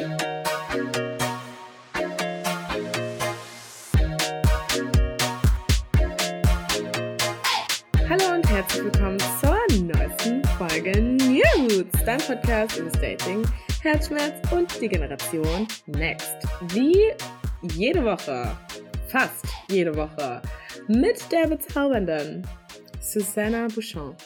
[0.00, 0.06] Hallo
[8.34, 13.42] und herzlich willkommen zur neuesten Folge News, dein Podcast über Dating,
[13.82, 16.36] Herzschmerz und die Generation Next.
[16.72, 17.12] Wie
[17.74, 18.56] jede Woche,
[19.08, 20.40] fast jede Woche,
[20.88, 22.46] mit der bezaubernden
[23.02, 24.16] Susanna Bouchon.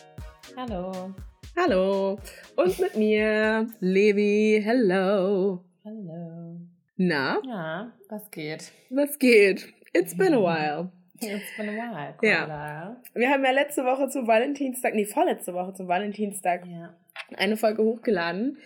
[0.57, 1.13] Hallo.
[1.57, 2.19] Hallo.
[2.57, 4.61] Und mit mir, Levi.
[4.65, 5.65] Hello.
[5.85, 6.61] Hallo.
[6.97, 8.73] Na, Ja, was geht?
[8.91, 9.73] was geht?
[9.93, 10.91] It's been a while.
[11.21, 12.15] It's been a while.
[12.23, 12.47] Ja.
[12.47, 13.03] Carla.
[13.15, 16.97] Wir haben ja letzte Woche zum Valentinstag, nee, vorletzte Woche zum Valentinstag Ja.
[17.37, 18.59] eine Folge hochgeladen.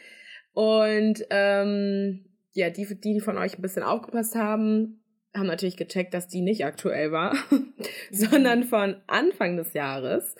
[0.54, 5.02] Und ähm, ja, die, die, die von euch ein bisschen aufgepasst haben,
[5.36, 7.34] haben natürlich gecheckt, dass die nicht aktuell war,
[8.10, 10.34] sondern von Anfang des Jahres.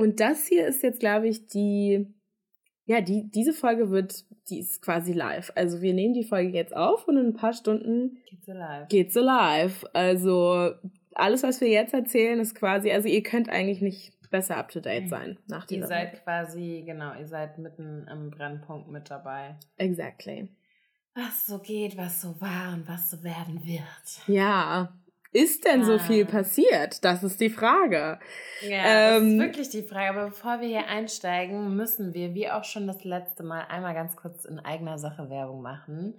[0.00, 2.06] Und das hier ist jetzt, glaube ich, die,
[2.86, 5.52] ja, die, diese Folge wird, die ist quasi live.
[5.56, 8.86] Also wir nehmen die Folge jetzt auf und in ein paar Stunden Kids alive.
[8.88, 9.84] geht so live.
[9.92, 10.70] Also
[11.12, 14.80] alles, was wir jetzt erzählen, ist quasi, also ihr könnt eigentlich nicht besser up to
[14.80, 19.56] date sein nach Ihr dieser seid quasi, genau, ihr seid mitten im Brennpunkt mit dabei.
[19.76, 20.48] Exactly.
[21.14, 24.28] Was so geht, was so war und was so werden wird.
[24.28, 24.96] Ja.
[25.32, 25.98] Ist denn so Ah.
[25.98, 27.04] viel passiert?
[27.04, 28.18] Das ist die Frage.
[28.62, 28.82] Ja,
[29.14, 30.10] das Ähm, ist wirklich die Frage.
[30.18, 34.16] Aber bevor wir hier einsteigen, müssen wir, wie auch schon das letzte Mal, einmal ganz
[34.16, 36.14] kurz in eigener Sache Werbung machen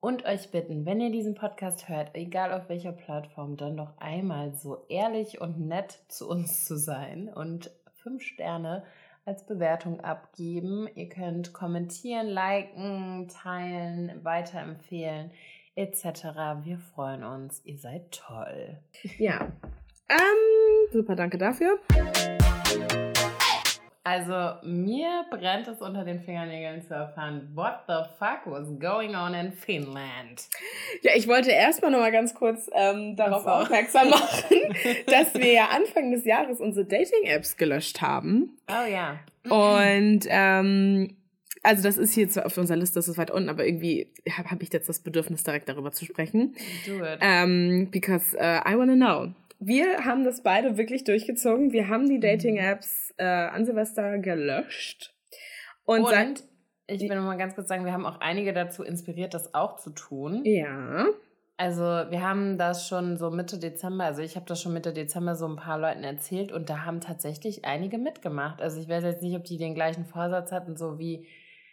[0.00, 4.52] und euch bitten, wenn ihr diesen Podcast hört, egal auf welcher Plattform, dann doch einmal
[4.54, 7.70] so ehrlich und nett zu uns zu sein und
[8.02, 8.82] fünf Sterne
[9.24, 10.88] als Bewertung abgeben.
[10.96, 15.30] Ihr könnt kommentieren, liken, teilen, weiterempfehlen
[15.74, 16.04] etc.
[16.62, 17.60] Wir freuen uns.
[17.64, 18.78] Ihr seid toll.
[19.18, 19.52] Ja.
[20.08, 21.78] Ähm, super, danke dafür.
[24.04, 29.32] Also mir brennt es unter den Fingernägeln zu erfahren, what the fuck was going on
[29.32, 30.48] in Finnland?
[31.02, 33.62] Ja, ich wollte erstmal nochmal ganz kurz ähm, darauf Ach so.
[33.62, 34.74] aufmerksam machen,
[35.06, 38.58] dass wir ja Anfang des Jahres unsere Dating-Apps gelöscht haben.
[38.68, 39.20] Oh ja.
[39.48, 41.16] Und ähm,
[41.62, 44.50] also das ist hier zwar auf unserer Liste, das ist weit unten, aber irgendwie habe
[44.50, 46.54] hab ich jetzt das Bedürfnis, direkt darüber zu sprechen.
[46.86, 47.18] Do it.
[47.20, 49.32] Ähm, because uh, I wanna know.
[49.58, 51.72] Wir haben das beide wirklich durchgezogen.
[51.72, 55.14] Wir haben die Dating-Apps äh, an Silvester gelöscht.
[55.84, 56.44] Und, Und seit,
[56.88, 59.76] ich will noch mal ganz kurz sagen, wir haben auch einige dazu inspiriert, das auch
[59.76, 60.42] zu tun.
[60.44, 61.06] ja,
[61.58, 65.36] Also wir haben das schon so Mitte Dezember, also ich habe das schon Mitte Dezember
[65.36, 68.60] so ein paar Leuten erzählt und da haben tatsächlich einige mitgemacht.
[68.60, 71.28] Also ich weiß jetzt nicht, ob die den gleichen Vorsatz hatten, so wie,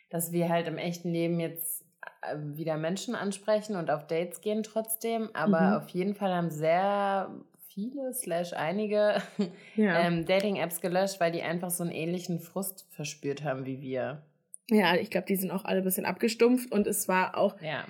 [0.10, 1.84] dass wir halt im echten Leben jetzt
[2.22, 5.74] äh, wieder Menschen ansprechen und auf Dates gehen trotzdem, aber Mhm.
[5.84, 7.30] auf jeden Fall haben sehr
[7.74, 9.22] viele slash einige
[9.76, 10.00] ja.
[10.08, 14.24] ähm, Dating-Apps gelöscht, weil die einfach so einen ähnlichen Frust verspürt haben wie wir.
[14.72, 17.86] ja, ich glaube, die sind auch alle ein bisschen abgestumpft und es war auch Ja.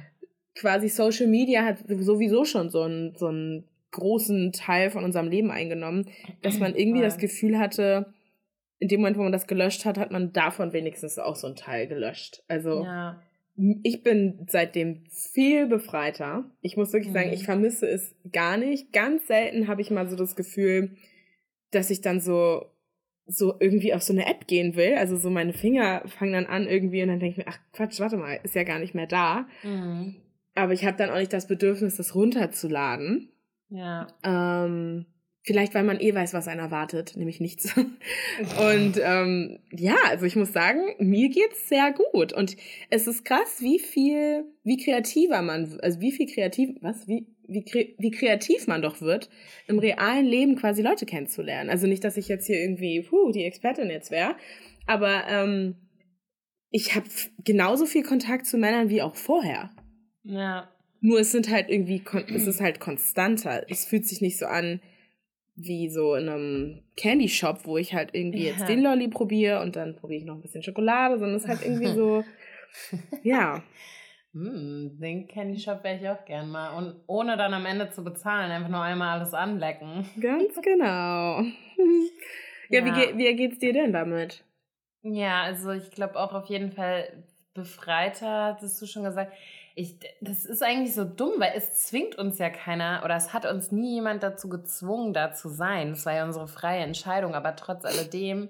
[0.55, 5.49] quasi Social Media hat sowieso schon so einen, so einen großen Teil von unserem Leben
[5.51, 6.09] eingenommen,
[6.41, 7.17] dass man irgendwie das.
[7.17, 8.13] Gefühl hatte,
[8.79, 11.55] in dem Moment, wo man das gelöscht hat, hat man davon wenigstens auch so einen
[11.55, 12.43] Teil gelöscht.
[12.47, 13.21] Also Ja.
[13.83, 16.45] ich bin seitdem viel befreiter.
[16.61, 17.33] Ich muss wirklich sagen, Mhm.
[17.33, 18.93] ich vermisse es gar nicht.
[18.93, 20.91] Ganz selten habe ich mal so das Gefühl,
[21.71, 22.65] dass ich dann so
[23.31, 24.95] so irgendwie auf so eine App gehen will.
[24.95, 27.99] Also so meine Finger fangen dann an irgendwie und dann denke ich mir, ach Quatsch,
[27.99, 29.47] warte mal, ist ja gar nicht mehr da.
[29.61, 30.15] Mhm.
[30.55, 33.29] Aber ich habe dann auch nicht das Bedürfnis, das runterzuladen.
[33.69, 34.07] Ja.
[34.23, 35.05] Ähm,
[35.43, 37.73] vielleicht, weil man eh weiß, was einen erwartet, nämlich nichts.
[37.77, 42.33] Und ähm, ja, also ich muss sagen, mir geht's sehr gut.
[42.33, 42.57] Und
[42.89, 47.61] es ist krass, wie viel, wie kreativer man, also wie viel kreativ, was, wie, wie,
[47.63, 49.29] kre- wie kreativ man doch wird,
[49.67, 51.69] im realen Leben quasi Leute kennenzulernen.
[51.69, 54.35] Also nicht, dass ich jetzt hier irgendwie, puh, die Expertin jetzt wäre,
[54.85, 55.75] aber ähm,
[56.71, 57.07] ich habe
[57.43, 59.71] genauso viel Kontakt zu Männern wie auch vorher.
[60.23, 60.69] Ja.
[61.01, 63.65] Nur es sind halt irgendwie, es ist halt konstanter.
[63.69, 64.81] Es fühlt sich nicht so an
[65.61, 68.51] wie so in einem Candy Shop, wo ich halt irgendwie Ja.
[68.51, 71.49] jetzt den Lolli probiere und dann probiere ich noch ein bisschen Schokolade, sondern es ist
[71.49, 72.23] halt irgendwie so,
[73.23, 73.61] ja,
[74.33, 76.75] Hm, den Candy Shop wäre ich auch gern mal.
[76.77, 80.05] Und ohne dann am Ende zu bezahlen, einfach nur einmal alles anlecken.
[80.19, 81.41] ganz genau.
[82.71, 82.93] Ja, Wie, Ja.
[82.93, 84.43] ge wie geht's dir denn damit?
[85.01, 87.23] Ja, also ich glaube auch auf jeden Fall
[87.53, 89.33] befreiter, hattest du schon gesagt.
[89.75, 93.45] Ich, das ist eigentlich so dumm, weil es zwingt uns ja keiner oder es hat
[93.45, 95.91] uns nie jemand dazu gezwungen, da zu sein.
[95.91, 98.49] Das war ja unsere freie Entscheidung, aber trotz alledem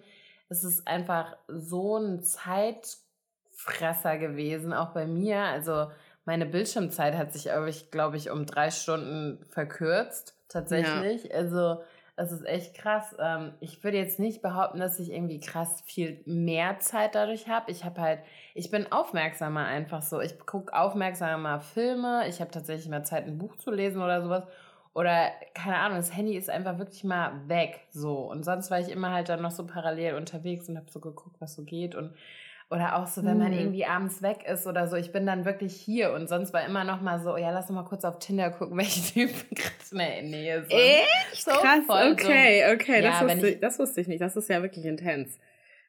[0.50, 5.42] ist es einfach so ein Zeitfresser gewesen, auch bei mir.
[5.42, 5.92] Also
[6.25, 7.50] meine Bildschirmzeit hat sich,
[7.92, 11.34] glaube ich, um drei Stunden verkürzt, tatsächlich.
[11.34, 11.81] Also
[12.19, 13.16] Das ist echt krass.
[13.18, 17.71] Ähm, ich würde jetzt nicht behaupten, dass ich irgendwie krass viel mehr Zeit dadurch habe.
[17.71, 18.19] Ich habe halt,
[18.54, 20.19] ich bin aufmerksamer einfach so.
[20.19, 22.27] Ich gucke aufmerksamer Filme.
[22.27, 24.44] Ich habe tatsächlich mehr Zeit, ein Buch zu lesen oder sowas.
[24.94, 27.88] Oder, keine Ahnung, das Handy ist einfach wirklich mal weg.
[27.92, 28.30] So.
[28.30, 31.38] Und sonst war ich immer halt dann noch so parallel unterwegs und habe so geguckt,
[31.39, 31.95] was so geht.
[31.95, 32.13] Und
[32.71, 33.60] oder auch so, wenn man mhm.
[33.60, 34.95] irgendwie abends weg ist oder so.
[34.95, 37.83] Ich bin dann wirklich hier und sonst war immer noch mal so, ja, lass mal
[37.83, 40.71] kurz auf Tinder gucken, welche Typen gerade in der Nähe sind.
[40.71, 41.44] Echt?
[41.44, 42.74] So Krass, okay, so.
[42.74, 43.04] okay.
[43.04, 44.21] Ja, das, wusste, ich, das wusste ich nicht.
[44.21, 45.39] Das ist ja wirklich intens.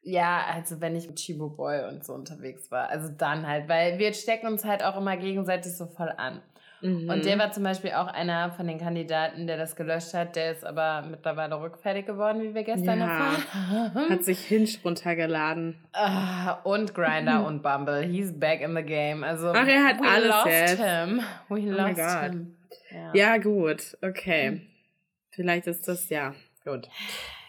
[0.03, 2.89] Ja, also wenn ich mit Chibo Boy und so unterwegs war.
[2.89, 6.41] Also dann halt, weil wir stecken uns halt auch immer gegenseitig so voll an.
[6.83, 7.11] Mhm.
[7.11, 10.37] Und der war zum Beispiel auch einer von den Kandidaten, der das gelöscht hat.
[10.37, 14.11] Der ist aber mittlerweile rückfällig geworden, wie wir gestern ja, erfahren haben.
[14.11, 15.77] Hat sich Hinge runtergeladen.
[15.95, 18.03] Uh, und Grinder und Bumble.
[18.03, 19.25] He's back in the game.
[19.25, 20.83] Also, Ach, er hat we alles lost jetzt.
[20.83, 21.21] him.
[21.49, 22.57] We oh lost him.
[22.91, 23.15] Ja.
[23.15, 23.97] ja, gut.
[24.03, 24.51] Okay.
[24.51, 24.67] Mhm.
[25.31, 26.35] Vielleicht ist das, ja,
[26.65, 26.89] gut.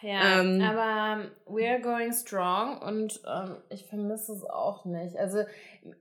[0.02, 5.16] Ja, ähm, aber we're going strong und ähm, ich vermisse es auch nicht.
[5.16, 5.44] Also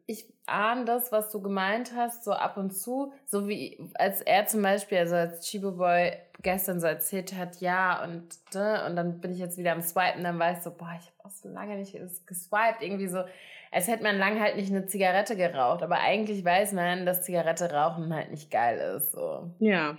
[0.07, 4.47] ich ahne das, was du gemeint hast, so ab und zu, so wie als er
[4.47, 9.21] zum Beispiel, also als Chibo Boy gestern so erzählt hat, ja und ne, und dann
[9.21, 11.77] bin ich jetzt wieder am Swipen, dann weißt du, boah, ich habe auch so lange
[11.77, 11.93] nicht
[12.25, 13.23] geswiped, irgendwie so,
[13.71, 17.71] als hätte man lange halt nicht eine Zigarette geraucht, aber eigentlich weiß man, dass Zigarette
[17.71, 19.51] rauchen halt nicht geil ist, so.
[19.59, 19.97] Ja,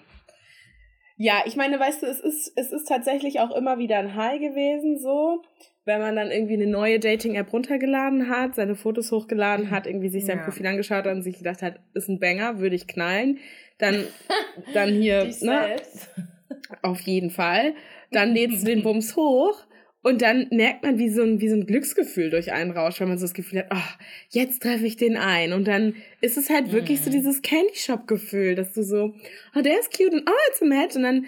[1.23, 4.41] ja, ich meine, weißt du, es ist, es ist tatsächlich auch immer wieder ein High
[4.41, 5.41] gewesen, so,
[5.85, 10.27] wenn man dann irgendwie eine neue Dating-App runtergeladen hat, seine Fotos hochgeladen hat, irgendwie sich
[10.27, 10.45] sein ja.
[10.45, 13.39] Profil angeschaut hat und sich gedacht hat, ist ein Banger, würde ich knallen.
[13.79, 14.03] Dann,
[14.75, 15.77] dann hier, ne?
[16.83, 17.75] Auf jeden Fall.
[18.11, 19.65] Dann lädst du den Bums hoch
[20.03, 23.09] und dann merkt man, wie so ein, wie so ein Glücksgefühl durch einen rauscht, wenn
[23.09, 25.53] man so das Gefühl hat, oh, jetzt treffe ich den ein.
[25.53, 27.05] Und dann ist es halt wirklich mm.
[27.05, 27.15] so mhm.
[27.15, 29.15] dieses Candy Shop Gefühl, dass du so,
[29.57, 30.97] oh, der ist cute und oh, it's a match.
[30.97, 31.27] Und dann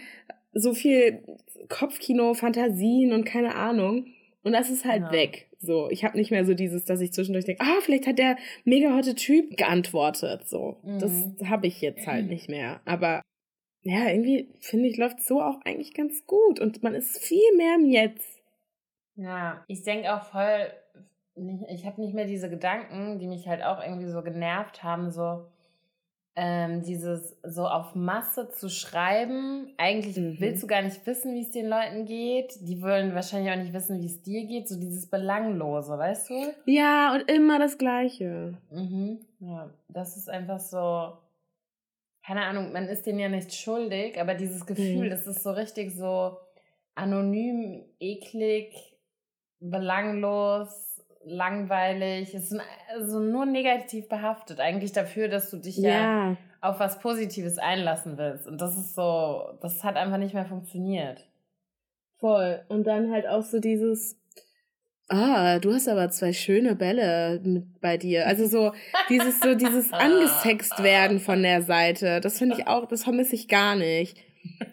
[0.55, 1.21] so viel
[1.69, 4.06] Kopfkino, Fantasien und keine Ahnung.
[4.43, 5.12] Und das ist halt ja.
[5.12, 5.47] weg.
[5.61, 8.37] So, ich habe nicht mehr so dieses, dass ich zwischendurch denke, ah, vielleicht hat der
[8.65, 10.49] mega hotte Typ geantwortet.
[10.49, 10.99] So, mm.
[10.99, 11.49] das mhm.
[11.49, 12.81] habe ich jetzt halt nicht mehr.
[12.87, 13.23] Aber
[13.82, 16.59] ja, irgendwie finde ich, läuft so auch eigentlich ganz gut.
[16.59, 18.34] Und man ist viel mehr im Jetzt.
[19.17, 20.73] Ja, ich denke auch voll,
[21.69, 25.47] ich habe nicht mehr diese Gedanken, die mich halt auch irgendwie so genervt haben, so
[26.37, 29.73] ähm, dieses so auf Masse zu schreiben.
[29.77, 30.41] Eigentlich mhm.
[30.41, 32.57] willst du gar nicht wissen, wie es den Leuten geht.
[32.61, 34.69] Die wollen wahrscheinlich auch nicht wissen, wie es dir geht.
[34.69, 36.55] So dieses Belanglose, weißt du?
[36.67, 38.59] Ja, und immer das Gleiche.
[38.71, 39.21] Mhm.
[39.41, 41.13] Ja, das ist einfach so.
[42.27, 45.11] Keine Ahnung, man ist denen ja nicht schuldig, aber dieses Gefühl, mhm.
[45.11, 46.39] das ist so richtig so
[46.95, 48.94] anonym, eklig,
[49.71, 52.35] belanglos, langweilig.
[52.35, 52.61] Es ist
[52.95, 55.91] also nur negativ behaftet, eigentlich dafür, dass du dich ja.
[55.91, 58.47] ja auf was Positives einlassen willst.
[58.47, 61.27] Und das ist so, das hat einfach nicht mehr funktioniert.
[62.19, 62.63] Voll.
[62.69, 64.17] Und dann halt auch so dieses,
[65.09, 68.27] ah, du hast aber zwei schöne Bälle mit bei dir.
[68.27, 68.73] Also so
[69.11, 72.21] dieses, so dieses angesext werden von der Seite.
[72.21, 74.17] Das finde ich auch, das vermisse ich gar nicht.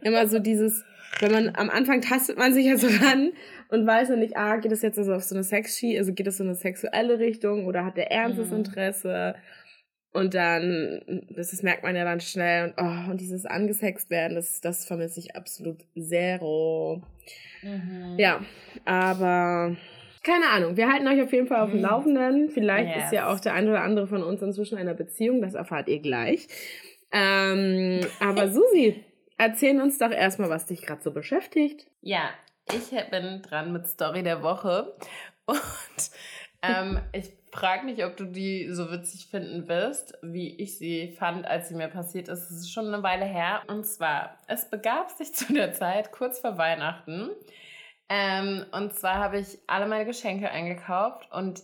[0.02, 0.86] Immer so dieses,
[1.20, 3.32] wenn man am Anfang tastet man sich ja so ran
[3.72, 6.28] und weiß noch nicht, ah, geht es jetzt also auf so eine Sexschi, also geht
[6.28, 8.58] es so eine sexuelle Richtung oder hat der ernstes mhm.
[8.58, 9.36] Interesse?
[10.12, 14.36] Und dann, das, das merkt man ja dann schnell und oh, und dieses angesext werden,
[14.36, 17.02] das, das vermisse ich absolut zero.
[17.64, 18.18] Mhm.
[18.18, 18.42] Ja,
[18.84, 19.78] aber
[20.22, 21.86] keine Ahnung, wir halten euch auf jeden Fall auf dem mhm.
[21.86, 22.50] Laufenden.
[22.50, 23.06] Vielleicht yes.
[23.06, 25.88] ist ja auch der eine oder andere von uns inzwischen in einer Beziehung, das erfahrt
[25.88, 26.50] ihr gleich.
[27.14, 29.02] Ähm, aber Susi,
[29.38, 31.88] erzähl uns doch erstmal, was dich gerade so beschäftigt.
[32.02, 32.32] Ja,
[32.66, 34.96] ich bin dran mit Story der Woche
[35.46, 35.60] und
[36.62, 41.46] ähm, ich frage mich, ob du die so witzig finden wirst, wie ich sie fand,
[41.46, 42.50] als sie mir passiert ist.
[42.50, 43.62] Es ist schon eine Weile her.
[43.68, 47.30] Und zwar, es begab sich zu der Zeit kurz vor Weihnachten.
[48.10, 51.62] Ähm, und zwar habe ich alle meine Geschenke eingekauft und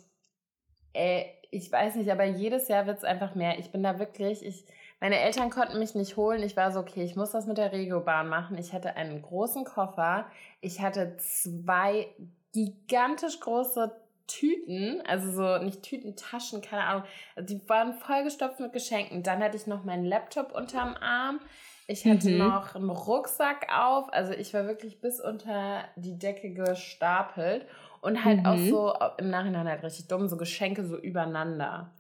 [0.97, 3.57] äh, ich weiß nicht, aber jedes Jahr wird es einfach mehr.
[3.59, 4.65] Ich bin da wirklich, ich
[4.99, 6.41] meine Eltern konnten mich nicht holen.
[6.41, 8.57] Ich war so, okay, ich muss das mit der Regiobahn machen.
[8.57, 10.25] Ich hatte einen großen Koffer.
[10.59, 12.07] Ich hatte zwei
[12.51, 13.91] gigantisch große
[14.25, 17.03] Tüten, also so nicht Tüten, Taschen, keine Ahnung.
[17.39, 19.23] Die waren vollgestopft mit Geschenken.
[19.23, 21.39] Dann hatte ich noch meinen Laptop unterm Arm.
[21.85, 22.39] Ich hatte mhm.
[22.39, 24.11] noch einen Rucksack auf.
[24.11, 27.65] Also ich war wirklich bis unter die Decke gestapelt.
[28.01, 28.45] Und halt mhm.
[28.45, 31.91] auch so im Nachhinein halt richtig dumm, so Geschenke so übereinander.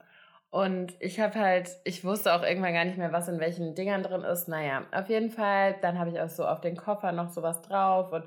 [0.49, 4.03] Und ich habe halt, ich wusste auch irgendwann gar nicht mehr, was in welchen Dingern
[4.03, 4.47] drin ist.
[4.47, 8.11] Naja, auf jeden Fall, dann habe ich auch so auf den Koffer noch sowas drauf
[8.13, 8.23] und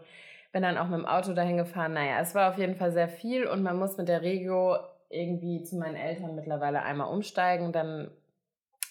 [0.52, 1.94] bin dann auch mit dem Auto dahin gefahren.
[1.94, 4.76] Naja, es war auf jeden Fall sehr viel und man muss mit der Regio
[5.08, 7.72] irgendwie zu meinen Eltern mittlerweile einmal umsteigen.
[7.72, 8.10] Dann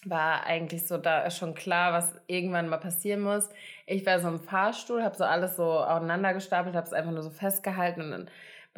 [0.06, 3.50] war eigentlich so da schon klar, was irgendwann mal passieren muss.
[3.86, 7.24] Ich war so im Fahrstuhl, habe so alles so aufeinander gestapelt, habe es einfach nur
[7.24, 8.30] so festgehalten und dann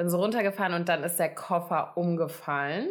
[0.02, 2.90] bin so runtergefahren und dann ist der Koffer umgefallen.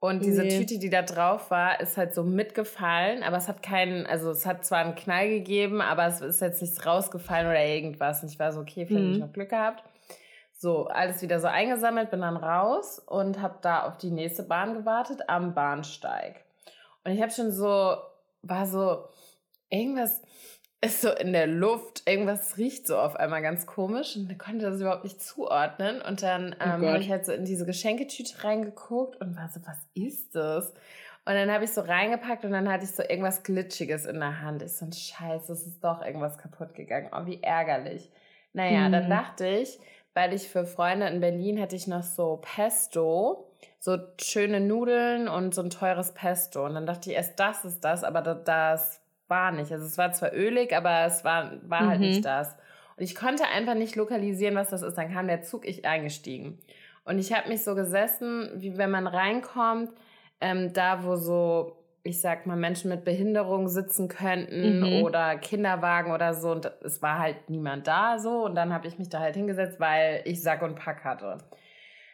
[0.00, 0.58] Und diese nee.
[0.58, 4.44] Tüte, die da drauf war, ist halt so mitgefallen, aber es hat keinen, also es
[4.44, 8.22] hat zwar einen Knall gegeben, aber es ist jetzt nichts rausgefallen oder irgendwas.
[8.22, 9.06] Und ich war so, okay, vielleicht mhm.
[9.06, 9.82] habe ich noch Glück gehabt.
[10.52, 14.74] So, alles wieder so eingesammelt, bin dann raus und habe da auf die nächste Bahn
[14.74, 16.44] gewartet am Bahnsteig.
[17.02, 17.96] Und ich habe schon so,
[18.42, 19.08] war so,
[19.70, 20.20] irgendwas,
[20.84, 24.80] ist so in der Luft, irgendwas riecht so auf einmal ganz komisch und konnte das
[24.80, 26.02] überhaupt nicht zuordnen.
[26.02, 29.48] Und dann oh ähm, oh habe ich halt so in diese Geschenketüte reingeguckt und war
[29.48, 30.70] so, was ist das?
[31.24, 34.40] Und dann habe ich so reingepackt und dann hatte ich so irgendwas Glitschiges in der
[34.40, 34.60] Hand.
[34.62, 37.10] Ich so ein Scheiß, es ist doch irgendwas kaputt gegangen.
[37.12, 38.10] Oh, wie ärgerlich.
[38.52, 38.92] Naja, mhm.
[38.92, 39.78] dann dachte ich,
[40.14, 43.48] weil ich für Freunde in Berlin hatte ich noch so Pesto,
[43.78, 46.66] so schöne Nudeln und so ein teures Pesto.
[46.66, 49.01] Und dann dachte ich erst, das ist das, aber das
[49.32, 49.72] war nicht.
[49.72, 51.88] Also es war zwar ölig, aber es war, war mhm.
[51.88, 52.24] halt nicht mhm.
[52.24, 52.54] das.
[52.96, 54.98] Und ich konnte einfach nicht lokalisieren, was das ist.
[54.98, 56.58] Dann kam der Zug, ich eingestiegen.
[57.04, 59.90] Und ich habe mich so gesessen, wie wenn man reinkommt,
[60.42, 65.02] ähm, da wo so, ich sag mal, Menschen mit Behinderung sitzen könnten mhm.
[65.02, 66.50] oder Kinderwagen oder so.
[66.50, 68.44] Und es war halt niemand da so.
[68.44, 71.38] Und dann habe ich mich da halt hingesetzt, weil ich Sack und Pack hatte.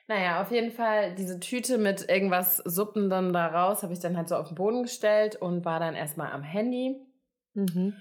[0.06, 4.30] Naja, auf jeden Fall diese Tüte mit irgendwas Suppendem da raus habe ich dann halt
[4.30, 6.96] so auf den Boden gestellt und war dann erstmal am Handy.
[7.58, 7.94] Mhm.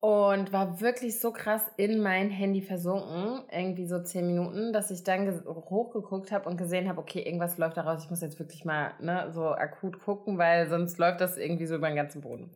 [0.00, 5.02] Und war wirklich so krass in mein Handy versunken, irgendwie so zehn Minuten, dass ich
[5.02, 8.02] dann hochgeguckt habe und gesehen habe, okay, irgendwas läuft da raus.
[8.04, 11.76] Ich muss jetzt wirklich mal ne, so akut gucken, weil sonst läuft das irgendwie so
[11.76, 12.50] über den ganzen Boden.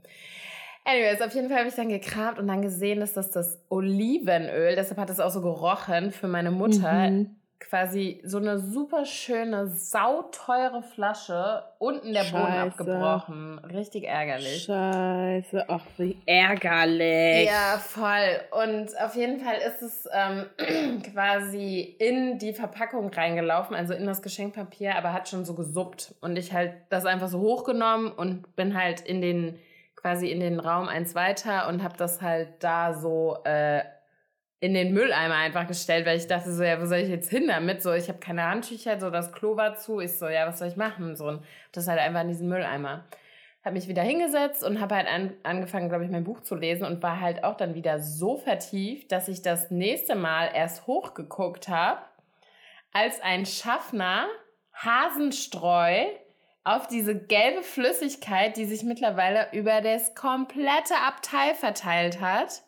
[0.84, 4.76] Anyways, auf jeden Fall habe ich dann gekramt und dann gesehen, dass das das Olivenöl,
[4.76, 9.68] deshalb hat es auch so gerochen für meine Mutter, mhm quasi so eine super schöne,
[9.68, 12.32] sauteure Flasche unten der Scheiße.
[12.32, 13.58] Boden abgebrochen.
[13.58, 14.64] Richtig ärgerlich.
[14.64, 17.46] Scheiße, ach, wie ärgerlich.
[17.46, 18.40] Ja, voll.
[18.62, 24.22] Und auf jeden Fall ist es ähm, quasi in die Verpackung reingelaufen, also in das
[24.22, 26.14] Geschenkpapier, aber hat schon so gesuppt.
[26.20, 29.58] Und ich halt das einfach so hochgenommen und bin halt in den
[29.96, 33.82] quasi in den Raum eins weiter und habe das halt da so äh,
[34.60, 37.46] in den Mülleimer einfach gestellt, weil ich dachte so, ja, wo soll ich jetzt hin
[37.46, 37.82] damit?
[37.82, 40.00] So, ich habe keine Handtücher, so das Klo war zu.
[40.00, 41.14] Ich so, ja, was soll ich machen?
[41.14, 43.04] So, und das halt einfach in diesen Mülleimer.
[43.64, 46.84] Habe mich wieder hingesetzt und habe halt an, angefangen, glaube ich, mein Buch zu lesen
[46.84, 51.68] und war halt auch dann wieder so vertieft, dass ich das nächste Mal erst hochgeguckt
[51.68, 52.00] habe,
[52.92, 54.26] als ein Schaffner
[54.72, 56.06] Hasenstreu
[56.64, 62.62] auf diese gelbe Flüssigkeit, die sich mittlerweile über das komplette Abteil verteilt hat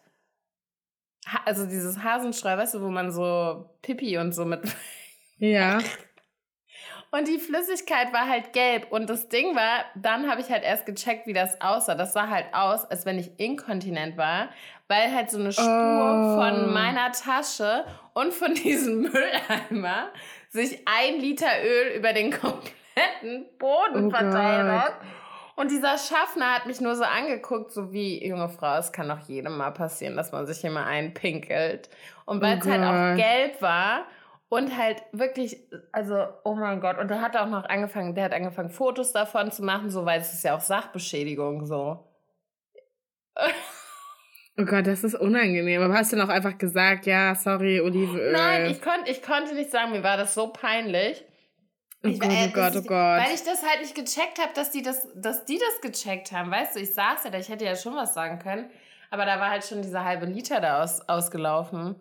[1.44, 4.62] also dieses Hasenstreu, weißt du, wo man so Pipi und so mit.
[5.38, 5.78] Ja.
[7.12, 8.92] Und die Flüssigkeit war halt gelb.
[8.92, 11.96] Und das Ding war, dann habe ich halt erst gecheckt, wie das aussah.
[11.96, 14.50] Das sah halt aus, als wenn ich inkontinent war,
[14.86, 16.36] weil halt so eine Spur oh.
[16.36, 20.10] von meiner Tasche und von diesem Mülleimer
[20.50, 24.94] sich ein Liter Öl über den kompletten Boden oh verteilt hat.
[25.60, 29.18] Und dieser Schaffner hat mich nur so angeguckt, so wie, junge Frau, es kann doch
[29.28, 31.90] jedem mal passieren, dass man sich hier mal einpinkelt.
[32.24, 34.06] Und weil es oh halt auch gelb war
[34.48, 35.58] und halt wirklich,
[35.92, 36.96] also, oh mein Gott.
[36.96, 40.22] Und der hat auch noch angefangen, der hat angefangen, Fotos davon zu machen, so, weil
[40.22, 42.08] es ist ja auch Sachbeschädigung, so.
[44.58, 45.80] Oh Gott, das ist unangenehm.
[45.80, 48.32] Aber hast du noch einfach gesagt, ja, sorry, Olivenöl?
[48.32, 51.24] Nein, ich, konnt, ich konnte nicht sagen, mir war das so peinlich.
[52.02, 53.20] Oh ich, Gott, oh Gott, oh Gott.
[53.20, 56.50] Weil ich das halt nicht gecheckt habe, dass die das, dass die das gecheckt haben.
[56.50, 58.70] Weißt du, ich saß ja da, ich hätte ja schon was sagen können.
[59.10, 61.96] Aber da war halt schon dieser halbe Liter da aus, ausgelaufen.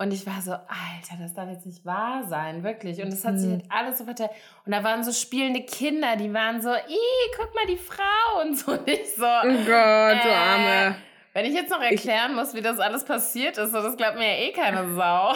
[0.00, 3.02] Und ich war so, Alter, das darf jetzt nicht wahr sein, wirklich.
[3.02, 3.52] Und das hat sich mhm.
[3.54, 4.30] halt alles so verteilt.
[4.64, 8.56] Und da waren so spielende Kinder, die waren so, ih, guck mal die Frau und
[8.56, 8.78] so.
[8.86, 10.96] Ich so, oh Gott, du äh, Arme.
[11.32, 14.18] Wenn ich jetzt noch erklären ich, muss, wie das alles passiert ist, so, das glaubt
[14.18, 15.34] mir ja eh keine Sau.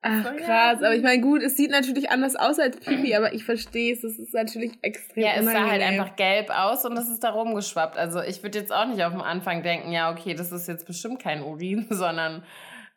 [0.00, 3.44] Ach krass, aber ich meine, gut, es sieht natürlich anders aus als Pipi, aber ich
[3.44, 7.08] verstehe es, es ist natürlich extrem Ja, es sah halt einfach gelb aus und es
[7.08, 7.96] ist da rumgeschwappt.
[7.96, 10.86] Also ich würde jetzt auch nicht auf dem Anfang denken, ja, okay, das ist jetzt
[10.86, 12.44] bestimmt kein Urin, sondern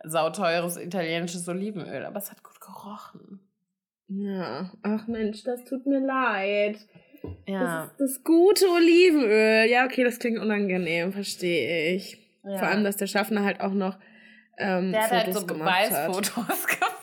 [0.03, 3.39] sauteures italienisches Olivenöl, aber es hat gut gerochen.
[4.07, 6.77] Ja, ach Mensch, das tut mir leid.
[7.47, 7.89] Ja.
[7.97, 9.69] Das, das gute Olivenöl.
[9.69, 12.17] Ja, okay, das klingt unangenehm, verstehe ich.
[12.43, 12.57] Ja.
[12.57, 13.97] Vor allem, dass der Schaffner halt auch noch
[14.61, 16.33] ähm, der hat halt so Beweisfotos
[16.67, 16.97] gemacht,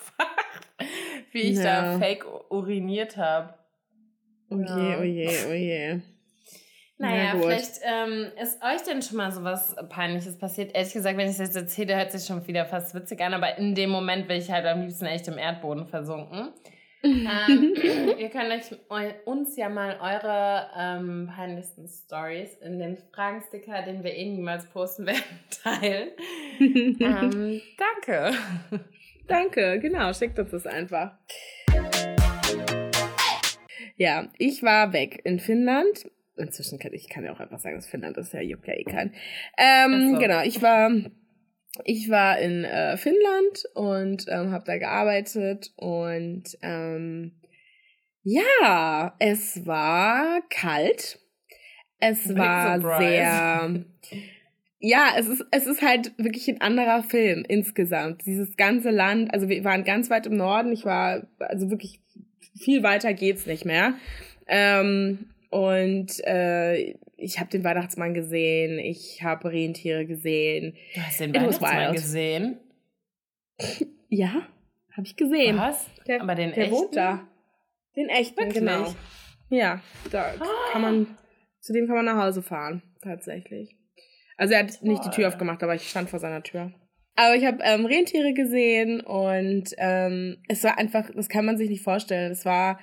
[1.32, 1.92] wie ich ja.
[1.92, 3.54] da fake uriniert habe.
[4.50, 6.00] Oh je, oh je, oh je.
[7.00, 10.74] Naja, ja, vielleicht ähm, ist euch denn schon mal sowas Peinliches passiert?
[10.74, 13.56] Ehrlich gesagt, wenn ich das jetzt erzähle, hört sich schon wieder fast witzig an, aber
[13.56, 16.52] in dem Moment bin ich halt am liebsten echt im Erdboden versunken.
[17.02, 17.74] Ähm,
[18.18, 18.52] ihr könnt
[18.88, 24.66] euch, uns ja mal eure ähm, peinlichsten Stories in den Fragensticker, den wir eh niemals
[24.70, 25.22] posten werden,
[25.62, 26.10] teilen.
[26.60, 28.36] ähm, danke.
[29.26, 31.12] Danke, genau, schickt uns das einfach.
[33.96, 36.10] Ja, ich war weg in Finnland.
[36.36, 38.84] Inzwischen kann ich kann ja auch einfach sagen, dass Finnland ist ja juckt ja eh
[38.84, 39.12] kein.
[39.58, 40.20] Ähm, so.
[40.20, 40.90] Genau, ich war
[41.84, 47.32] ich war in äh, Finnland und ähm, habe da gearbeitet und ähm,
[48.22, 51.20] ja, es war kalt.
[52.00, 52.98] Es Big war surprise.
[52.98, 53.84] sehr
[54.80, 58.24] ja, es ist, es ist halt wirklich ein anderer Film insgesamt.
[58.26, 62.00] Dieses ganze Land, also wir waren ganz weit im Norden, ich war, also wirklich
[62.56, 63.94] viel weiter geht's nicht mehr.
[64.46, 70.76] Ähm, und äh, ich habe den Weihnachtsmann gesehen, ich habe Rentiere gesehen.
[70.94, 72.60] Du hast den Weihnachtsmann gesehen?
[74.08, 74.46] ja,
[74.92, 75.58] habe ich gesehen.
[75.58, 75.86] Was?
[76.06, 76.74] Der, Aber den der echten?
[76.74, 77.26] wohnt da.
[77.96, 78.54] Den echten, Wirklich?
[78.54, 78.94] genau.
[79.50, 79.80] Ja,
[80.12, 80.72] da ah.
[80.72, 81.18] kann man,
[81.60, 83.76] zu dem kann man nach Hause fahren, tatsächlich.
[84.36, 86.72] Also er hat nicht die Tür aufgemacht, aber ich stand vor seiner Tür.
[87.16, 91.68] Aber ich habe ähm, Rentiere gesehen und ähm, es war einfach, das kann man sich
[91.68, 92.30] nicht vorstellen.
[92.30, 92.78] Es war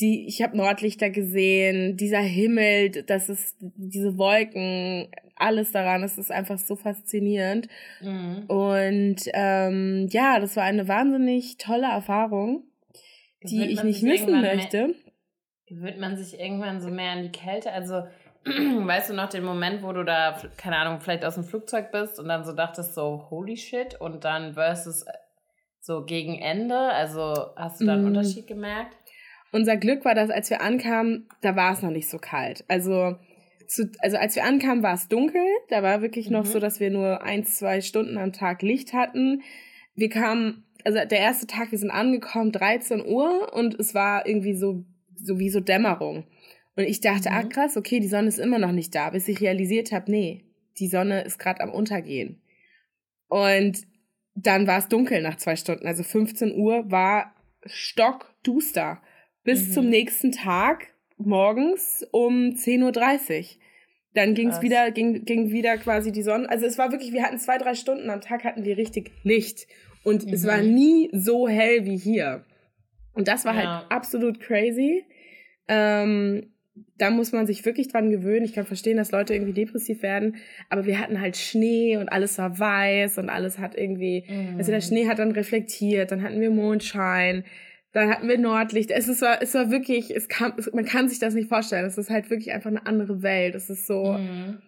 [0.00, 6.30] die, ich habe Nordlichter gesehen, dieser Himmel, das ist diese Wolken, alles daran, das ist
[6.30, 7.68] einfach so faszinierend.
[8.00, 8.44] Mhm.
[8.48, 12.64] Und ähm, ja, das war eine wahnsinnig tolle Erfahrung,
[13.42, 14.88] die ich nicht missen möchte.
[14.88, 14.96] Mehr,
[15.70, 18.02] wird man sich irgendwann so mehr an die Kälte, also
[18.44, 22.18] weißt du noch den Moment, wo du da, keine Ahnung, vielleicht aus dem Flugzeug bist
[22.18, 25.12] und dann so dachtest, so, holy shit, und dann versus äh,
[25.80, 28.06] so gegen Ende, also hast du da einen mm.
[28.08, 28.97] Unterschied gemerkt?
[29.52, 32.64] Unser Glück war, dass als wir ankamen, da war es noch nicht so kalt.
[32.68, 33.16] Also,
[33.66, 35.42] zu, also als wir ankamen, war es dunkel.
[35.68, 36.48] Da war wirklich noch mhm.
[36.48, 39.42] so, dass wir nur ein, zwei Stunden am Tag Licht hatten.
[39.94, 44.54] Wir kamen, also der erste Tag, wir sind angekommen, 13 Uhr und es war irgendwie
[44.54, 46.24] so, so wie so Dämmerung.
[46.76, 47.46] Und ich dachte, ah, mhm.
[47.46, 50.44] ah krass, okay, die Sonne ist immer noch nicht da, bis ich realisiert habe, nee,
[50.78, 52.40] die Sonne ist gerade am Untergehen.
[53.28, 53.86] Und
[54.34, 55.86] dann war es dunkel nach zwei Stunden.
[55.86, 57.34] Also 15 Uhr war
[57.66, 59.02] stockduster.
[59.48, 59.72] Bis mhm.
[59.72, 63.46] zum nächsten Tag morgens um 10.30 Uhr.
[64.12, 66.50] Dann ging es wieder, ging, ging wieder quasi die Sonne.
[66.50, 69.66] Also es war wirklich, wir hatten zwei, drei Stunden am Tag hatten wir richtig Licht.
[70.04, 70.34] Und mhm.
[70.34, 70.74] es war mhm.
[70.74, 72.44] nie so hell wie hier.
[73.14, 73.80] Und das war halt ja.
[73.80, 75.04] halt absolut crazy.
[75.66, 76.52] Ähm,
[76.98, 78.44] da muss man sich wirklich dran gewöhnen.
[78.44, 80.36] Ich kann verstehen, dass Leute irgendwie depressiv werden,
[80.68, 84.58] aber wir hatten halt Schnee und alles war weiß und alles hat irgendwie, mm.
[84.58, 87.44] also der Schnee hat dann reflektiert, dann hatten wir Mondschein,
[87.98, 88.90] dann hatten wir Nordlicht.
[88.90, 91.86] Es, ist, es war wirklich, es kam, man kann sich das nicht vorstellen.
[91.86, 93.54] Es ist halt wirklich einfach eine andere Welt.
[93.54, 94.58] Es ist so mm.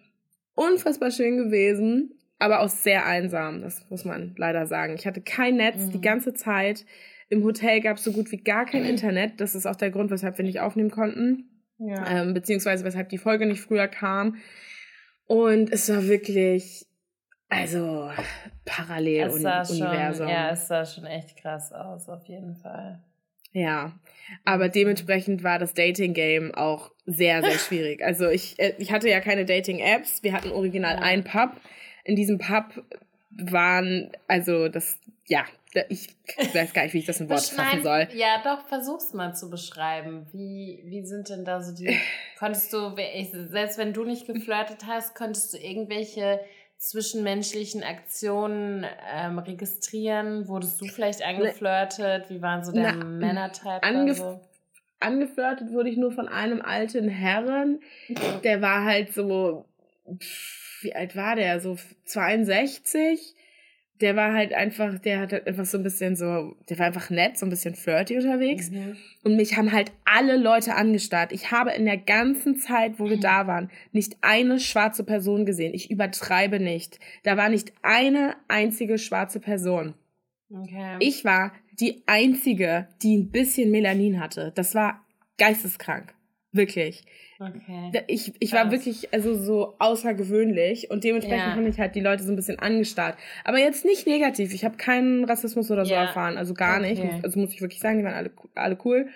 [0.55, 3.61] unfassbar schön gewesen, aber auch sehr einsam.
[3.61, 4.95] Das muss man leider sagen.
[4.95, 5.91] Ich hatte kein Netz mm.
[5.91, 6.85] die ganze Zeit.
[7.29, 9.39] Im Hotel gab es so gut wie gar kein Internet.
[9.39, 11.63] Das ist auch der Grund, weshalb wir nicht aufnehmen konnten.
[11.79, 12.05] Ja.
[12.07, 14.37] Ähm, beziehungsweise weshalb die Folge nicht früher kam.
[15.25, 16.85] Und es war wirklich,
[17.47, 18.11] also
[18.65, 19.77] parallel es Universum.
[19.77, 23.01] Schon, ja, es sah schon echt krass aus, auf jeden Fall.
[23.53, 23.93] Ja,
[24.45, 28.03] aber dementsprechend war das Dating-Game auch sehr, sehr schwierig.
[28.03, 30.23] Also ich, äh, ich hatte ja keine Dating-Apps.
[30.23, 31.01] Wir hatten original ja.
[31.01, 31.51] einen Pub.
[32.03, 32.83] In diesem Pub
[33.31, 35.45] waren, also das, ja,
[35.89, 36.09] ich
[36.53, 38.07] weiß gar nicht, wie ich das in Wort fassen soll.
[38.13, 40.27] Ja, doch, versuch's mal zu beschreiben.
[40.33, 41.97] Wie, wie sind denn da so die.
[42.39, 42.93] Konntest du,
[43.49, 46.39] selbst wenn du nicht geflirtet hast, konntest du irgendwelche
[46.81, 50.47] zwischenmenschlichen Aktionen ähm, registrieren?
[50.47, 52.29] Wurdest du vielleicht angeflirtet?
[52.29, 53.83] Wie waren so der Männertype?
[53.83, 54.41] Angef so?
[54.99, 57.79] Angeflirtet wurde ich nur von einem alten Herren.
[58.43, 59.65] Der war halt so.
[60.81, 61.59] Wie alt war der?
[61.59, 63.35] So 62
[64.01, 67.09] der war halt einfach, der hat halt einfach so ein bisschen so, der war einfach
[67.09, 68.71] nett, so ein bisschen flirty unterwegs.
[68.71, 68.97] Mhm.
[69.23, 71.31] Und mich haben halt alle Leute angestarrt.
[71.31, 73.21] Ich habe in der ganzen Zeit, wo wir mhm.
[73.21, 75.73] da waren, nicht eine schwarze Person gesehen.
[75.73, 76.99] Ich übertreibe nicht.
[77.23, 79.93] Da war nicht eine einzige schwarze Person.
[80.49, 80.97] Okay.
[80.99, 84.51] Ich war die einzige, die ein bisschen Melanin hatte.
[84.55, 85.05] Das war
[85.37, 86.13] geisteskrank.
[86.51, 87.03] Wirklich.
[87.39, 88.03] Okay.
[88.07, 91.55] Ich, ich war wirklich also so außergewöhnlich und dementsprechend ja.
[91.55, 93.17] haben mich halt die Leute so ein bisschen angestarrt.
[93.43, 94.53] Aber jetzt nicht negativ.
[94.53, 96.03] Ich habe keinen Rassismus oder so ja.
[96.03, 96.37] erfahren.
[96.37, 96.89] Also gar okay.
[96.89, 97.23] nicht.
[97.23, 99.07] Also muss ich wirklich sagen, die waren alle, alle cool.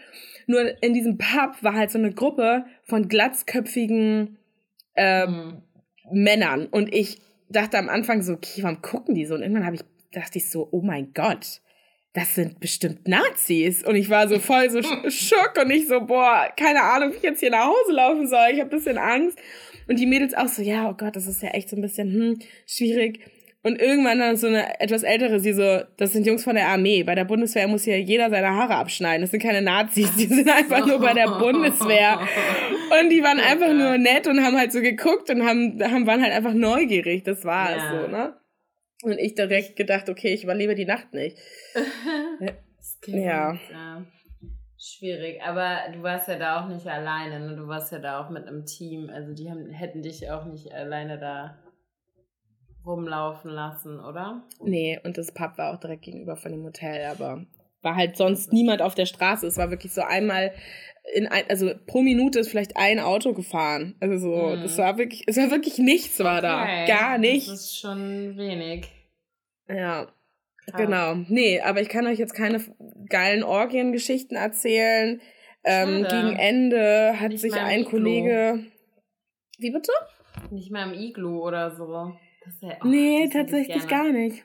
[0.48, 4.38] Nur in diesem Pub war halt so eine Gruppe von glatzköpfigen
[4.96, 5.62] äh, mhm.
[6.12, 6.66] Männern.
[6.68, 7.20] Und ich
[7.50, 9.36] dachte am Anfang so, okay, warum gucken die so?
[9.36, 11.62] Und irgendwann habe ich, dachte ich so, oh mein Gott
[12.16, 13.84] das sind bestimmt Nazis.
[13.84, 17.24] Und ich war so voll so schock und ich so, boah, keine Ahnung, wie ich
[17.24, 18.48] jetzt hier nach Hause laufen soll.
[18.54, 19.38] Ich habe bisschen Angst.
[19.88, 22.12] Und die Mädels auch so, ja, oh Gott, das ist ja echt so ein bisschen
[22.12, 23.20] hm, schwierig.
[23.64, 27.04] Und irgendwann dann so eine etwas ältere, sie so, das sind Jungs von der Armee.
[27.04, 29.22] Bei der Bundeswehr muss hier jeder seine Haare abschneiden.
[29.22, 32.20] Das sind keine Nazis, die sind einfach nur bei der Bundeswehr.
[33.02, 36.22] Und die waren einfach nur nett und haben halt so geguckt und haben, haben waren
[36.22, 37.24] halt einfach neugierig.
[37.24, 37.78] Das war ja.
[37.78, 38.34] es so, ne?
[39.06, 41.38] Und ich direkt gedacht, okay, ich überlebe die Nacht nicht.
[43.06, 43.54] ja.
[43.72, 44.06] ja.
[44.78, 47.56] Schwierig, aber du warst ja da auch nicht alleine, ne?
[47.56, 49.10] Du warst ja da auch mit einem Team.
[49.10, 51.60] Also die haben, hätten dich auch nicht alleine da
[52.84, 54.44] rumlaufen lassen, oder?
[54.60, 57.46] Nee, und das Pub war auch direkt gegenüber von dem Hotel, aber
[57.82, 59.46] war halt sonst niemand auf der Straße.
[59.46, 60.52] Es war wirklich so einmal
[61.14, 63.96] in ein, also pro Minute ist vielleicht ein Auto gefahren.
[64.00, 64.62] Also so, mm.
[64.64, 66.86] das war wirklich, es war wirklich nichts war okay.
[66.88, 66.96] da.
[66.96, 67.48] Gar nichts.
[67.48, 68.88] Das ist schon wenig.
[69.68, 70.08] Ja.
[70.68, 70.82] Krass.
[70.82, 71.16] Genau.
[71.28, 72.64] Nee, aber ich kann euch jetzt keine
[73.10, 75.22] geilen Orgiengeschichten erzählen.
[75.64, 78.66] Ähm, gegen Ende hat Nicht sich ein Kollege.
[79.58, 79.92] Wie bitte?
[80.52, 82.14] Nicht mal im Iglu oder so.
[82.62, 84.44] Ja, oh, nee, tatsächlich gar nicht.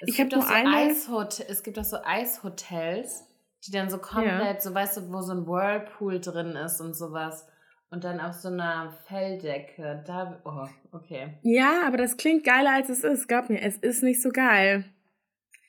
[0.00, 0.88] Es ich habe nur so einmal.
[0.88, 3.24] es gibt auch so Eishotels,
[3.66, 4.60] die dann so komplett, ja.
[4.60, 7.46] so weißt du, wo so ein Whirlpool drin ist und sowas.
[7.94, 10.02] Und dann auf so einer Felldecke.
[10.06, 11.38] Da, oh, okay.
[11.42, 13.28] Ja, aber das klingt geiler als es ist.
[13.28, 14.84] Glaub mir, es ist nicht so geil.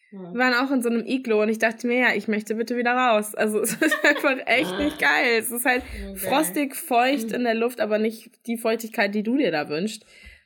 [0.09, 0.33] Hm.
[0.33, 2.77] Wir waren auch in so einem Iglo und ich dachte mir, ja, ich möchte bitte
[2.77, 3.35] wieder raus.
[3.35, 5.38] Also es ist einfach echt nicht geil.
[5.38, 6.15] Es ist halt okay.
[6.15, 10.05] frostig, feucht in der Luft, aber nicht die Feuchtigkeit, die du dir da wünschst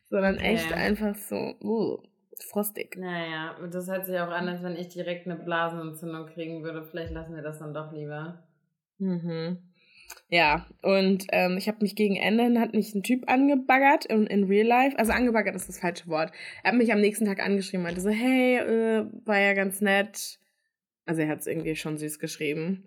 [0.09, 0.55] sondern okay.
[0.55, 1.97] echt einfach so uh,
[2.51, 2.97] frostig.
[2.97, 6.83] Naja, das hört sich auch an, als wenn ich direkt eine Blasenentzündung kriegen würde.
[6.83, 8.43] Vielleicht lassen wir das dann doch lieber.
[8.97, 9.57] Mhm.
[10.29, 14.43] Ja, und ähm, ich habe mich gegen Ende, hat mich ein Typ angebaggert in, in
[14.43, 14.97] real life.
[14.97, 16.31] Also angebaggert ist das falsche Wort.
[16.63, 20.39] Er hat mich am nächsten Tag angeschrieben, meinte so, hey, äh, war ja ganz nett.
[21.05, 22.83] Also er hat es irgendwie schon süß geschrieben.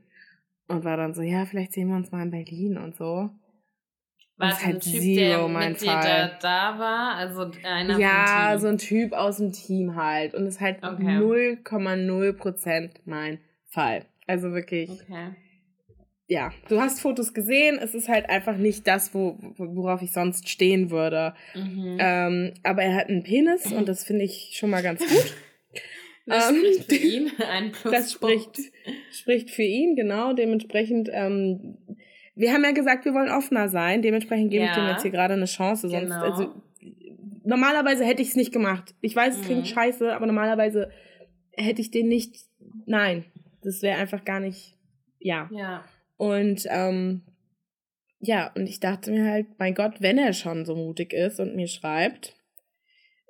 [0.69, 3.31] Und war dann so, ja, vielleicht sehen wir uns mal in Berlin und so.
[4.37, 7.15] War das halt ein Typ, Zero, der mit dir da, da war?
[7.17, 10.35] Also einer Ja, so ein Typ aus dem Team halt.
[10.35, 14.05] Und ist halt 0,0 Prozent mein Fall.
[14.27, 14.91] Also wirklich.
[14.91, 15.35] Okay.
[16.33, 20.49] Ja, du hast Fotos gesehen, es ist halt einfach nicht das, wo, worauf ich sonst
[20.49, 21.35] stehen würde.
[21.55, 21.99] Mhm.
[22.01, 25.35] Ähm, aber er hat einen Penis und das finde ich schon mal ganz gut.
[26.25, 27.97] Das ähm, spricht für ihn, ein Pluspunkt.
[27.97, 28.73] Das spricht,
[29.11, 30.33] spricht für ihn, genau.
[30.35, 31.79] Dementsprechend ähm,
[32.35, 34.03] wir haben ja gesagt, wir wollen offener sein.
[34.03, 34.71] Dementsprechend gebe ja.
[34.71, 35.89] ich dem jetzt hier gerade eine Chance.
[35.89, 36.23] Sonst, genau.
[36.23, 36.55] also,
[37.45, 38.95] normalerweise hätte ich es nicht gemacht.
[39.01, 39.47] Ich weiß, es mhm.
[39.47, 40.91] klingt scheiße, aber normalerweise
[41.53, 42.37] hätte ich den nicht.
[42.87, 43.25] Nein,
[43.63, 44.77] das wäre einfach gar nicht.
[45.19, 45.49] Ja.
[45.53, 45.85] Ja.
[46.23, 47.23] Und ähm,
[48.21, 51.57] ja, und ich dachte mir halt, mein Gott, wenn er schon so mutig ist und
[51.57, 52.37] mir schreibt.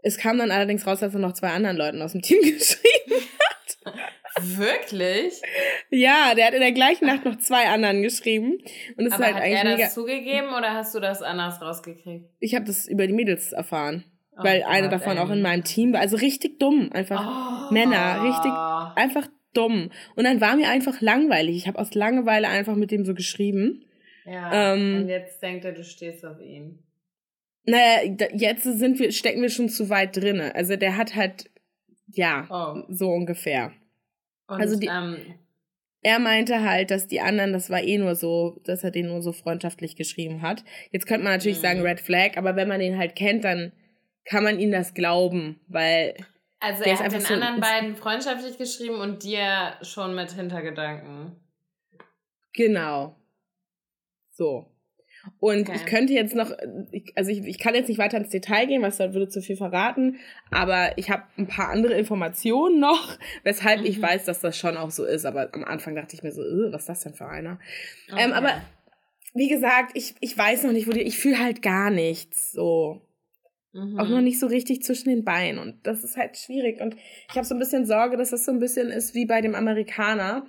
[0.02, 3.28] Es kam dann allerdings raus, dass er noch zwei anderen Leuten aus dem Team geschrieben
[3.38, 3.94] hat.
[4.42, 5.40] Wirklich?
[5.88, 8.58] Ja, der hat in der gleichen Nacht noch zwei anderen geschrieben.
[8.98, 11.62] Und es Aber ist halt hat eigentlich er das zugegeben oder hast du das anders
[11.62, 12.28] rausgekriegt?
[12.40, 14.04] Ich habe das über die Mädels erfahren.
[14.36, 16.00] Oh weil eine davon auch in meinem Team war.
[16.00, 16.90] Also richtig dumm.
[16.92, 17.72] Einfach oh.
[17.72, 18.22] Männer.
[18.22, 18.52] Richtig,
[19.02, 19.90] einfach dumm.
[20.16, 21.56] Und dann war mir einfach langweilig.
[21.56, 23.84] Ich habe aus Langeweile einfach mit dem so geschrieben.
[24.24, 24.74] Ja.
[24.74, 26.78] Ähm, und jetzt denkt er, du stehst auf ihn.
[27.64, 30.54] Naja, jetzt sind wir, stecken wir schon zu weit drinne.
[30.54, 31.50] Also der hat halt,
[32.08, 32.82] ja, oh.
[32.88, 33.72] so ungefähr.
[34.48, 35.16] Und, also die, ähm,
[36.02, 39.22] er meinte halt, dass die anderen, das war eh nur so, dass er den nur
[39.22, 40.64] so freundschaftlich geschrieben hat.
[40.90, 41.62] Jetzt könnte man natürlich mhm.
[41.62, 43.72] sagen Red Flag, aber wenn man den halt kennt, dann
[44.24, 46.14] kann man ihm das glauben, weil.
[46.62, 51.36] Also er hat den so anderen beiden freundschaftlich geschrieben und dir schon mit Hintergedanken.
[52.52, 53.16] Genau.
[54.30, 54.72] So.
[55.38, 55.72] Und okay.
[55.76, 56.52] ich könnte jetzt noch,
[57.16, 59.56] also ich, ich kann jetzt nicht weiter ins Detail gehen, was da würde zu viel
[59.56, 60.18] verraten,
[60.50, 63.86] aber ich habe ein paar andere Informationen noch, weshalb mhm.
[63.86, 65.24] ich weiß, dass das schon auch so ist.
[65.24, 67.58] Aber am Anfang dachte ich mir so, was ist das denn für einer?
[68.08, 68.24] Ähm, okay.
[68.24, 68.62] Ähm, aber
[69.34, 73.00] wie gesagt, ich, ich weiß noch nicht, wo die, ich fühle halt gar nichts so.
[73.72, 73.98] Mhm.
[73.98, 75.58] Auch noch nicht so richtig zwischen den Beinen.
[75.58, 76.80] Und das ist halt schwierig.
[76.80, 76.96] Und
[77.30, 79.54] ich habe so ein bisschen Sorge, dass das so ein bisschen ist wie bei dem
[79.54, 80.46] Amerikaner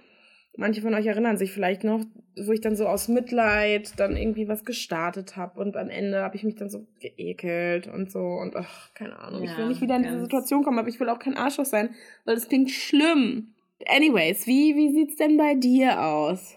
[0.55, 2.01] Manche von euch erinnern sich vielleicht noch,
[2.37, 6.35] wo ich dann so aus Mitleid dann irgendwie was gestartet habe und am Ende habe
[6.35, 9.43] ich mich dann so geekelt und so und ach, keine Ahnung.
[9.43, 11.65] Ja, ich will nicht wieder in diese Situation kommen, aber ich will auch kein Arschloch
[11.65, 13.55] sein, weil das klingt schlimm.
[13.87, 16.55] Anyways, wie, wie sieht's denn bei dir aus?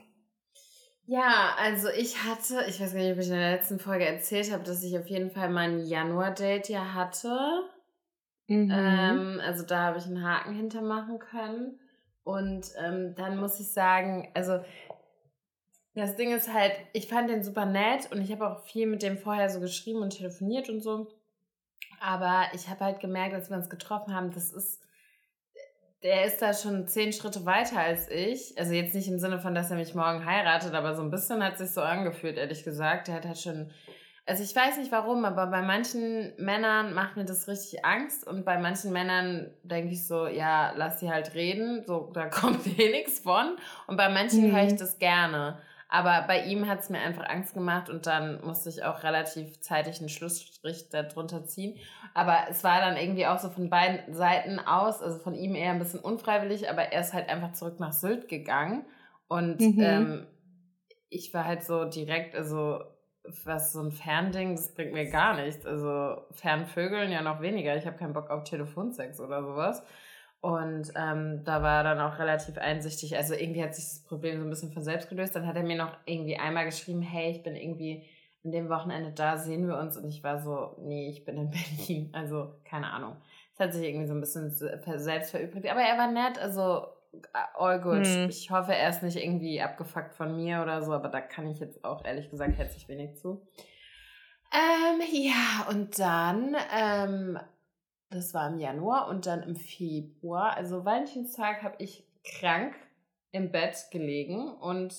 [1.06, 4.52] Ja, also ich hatte, ich weiß gar nicht, ob ich in der letzten Folge erzählt
[4.52, 7.38] habe, dass ich auf jeden Fall mein Januar-Date ja hatte.
[8.48, 8.70] Mhm.
[8.72, 11.78] Ähm, also da habe ich einen Haken hintermachen können.
[12.24, 14.60] Und ähm, dann muss ich sagen, also
[15.94, 19.02] das Ding ist halt, ich fand den super nett und ich habe auch viel mit
[19.02, 21.08] dem vorher so geschrieben und telefoniert und so.
[22.00, 24.82] Aber ich habe halt gemerkt, als wir uns getroffen haben, das ist,
[26.02, 28.54] der ist da schon zehn Schritte weiter als ich.
[28.58, 31.42] Also jetzt nicht im Sinne von, dass er mich morgen heiratet, aber so ein bisschen
[31.42, 33.08] hat sich so angefühlt, ehrlich gesagt.
[33.08, 33.70] Der hat halt schon
[34.28, 38.44] also ich weiß nicht warum, aber bei manchen Männern macht mir das richtig Angst und
[38.44, 42.90] bei manchen Männern denke ich so, ja, lass sie halt reden, so da kommt eh
[42.90, 43.56] nichts von.
[43.86, 44.56] Und bei manchen mhm.
[44.56, 45.60] höre ich das gerne.
[45.96, 49.62] Aber bei ihm hat es mir einfach Angst gemacht und dann musste ich auch relativ
[49.62, 51.78] zeitig einen Schlussstrich darunter ziehen.
[52.12, 55.70] Aber es war dann irgendwie auch so von beiden Seiten aus, also von ihm eher
[55.70, 58.84] ein bisschen unfreiwillig, aber er ist halt einfach zurück nach Sylt gegangen.
[59.26, 59.80] Und mhm.
[59.80, 60.26] ähm,
[61.08, 62.80] ich war halt so direkt, also
[63.44, 65.64] was so ein Fernding, das bringt mir gar nichts.
[65.64, 67.74] Also Fernvögeln ja noch weniger.
[67.74, 69.82] Ich habe keinen Bock auf Telefonsex oder sowas.
[70.46, 73.16] Und ähm, da war er dann auch relativ einsichtig.
[73.16, 75.34] Also irgendwie hat sich das Problem so ein bisschen von selbst gelöst.
[75.34, 78.06] Dann hat er mir noch irgendwie einmal geschrieben, hey, ich bin irgendwie
[78.44, 79.96] an dem Wochenende da, sehen wir uns.
[79.96, 82.10] Und ich war so, nee, ich bin in Berlin.
[82.14, 83.16] Also keine Ahnung.
[83.54, 85.68] Es hat sich irgendwie so ein bisschen selbst verübrigt.
[85.68, 86.86] Aber er war nett, also
[87.54, 88.06] all good.
[88.06, 88.28] Hm.
[88.28, 91.58] Ich hoffe, er ist nicht irgendwie abgefuckt von mir oder so, aber da kann ich
[91.58, 93.44] jetzt auch ehrlich gesagt herzlich wenig zu.
[94.52, 97.36] Ähm, ja, und dann, ähm,
[98.10, 102.74] das war im Januar und dann im Februar, also Valentinstag, habe ich krank
[103.32, 104.94] im Bett gelegen und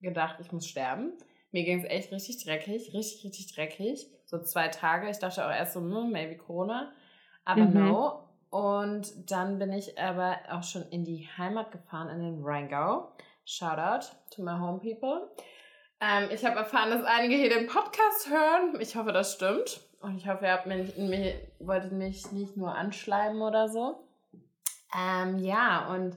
[0.00, 1.12] gedacht, ich muss sterben.
[1.52, 4.06] Mir ging es echt richtig dreckig, richtig, richtig dreckig.
[4.24, 5.08] So zwei Tage.
[5.08, 6.92] Ich dachte auch erst so, hm, maybe Corona.
[7.44, 7.88] Aber mhm.
[7.88, 13.12] no, und dann bin ich aber auch schon in die Heimat gefahren, in den Rheingau.
[13.44, 15.30] Shoutout to my home people.
[16.00, 18.80] Ähm, ich habe erfahren, dass einige hier den Podcast hören.
[18.80, 19.80] Ich hoffe, das stimmt.
[20.00, 24.06] Und ich hoffe, ihr habt mich, mich, wolltet mich nicht nur anschleimen oder so.
[24.96, 26.16] Ähm, ja, und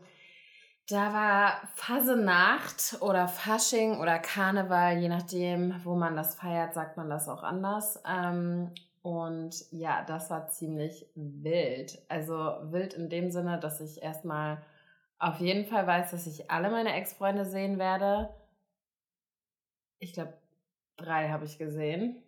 [0.90, 7.10] da war Fasenacht oder Fasching oder Karneval, je nachdem, wo man das feiert, sagt man
[7.10, 8.02] das auch anders.
[8.08, 12.00] Ähm, und ja, das war ziemlich wild.
[12.10, 14.62] Also wild in dem Sinne, dass ich erstmal
[15.20, 18.30] auf jeden Fall weiß, dass ich alle meine Ex-Freunde sehen werde.
[20.00, 20.34] Ich glaube,
[20.98, 22.24] drei habe ich gesehen.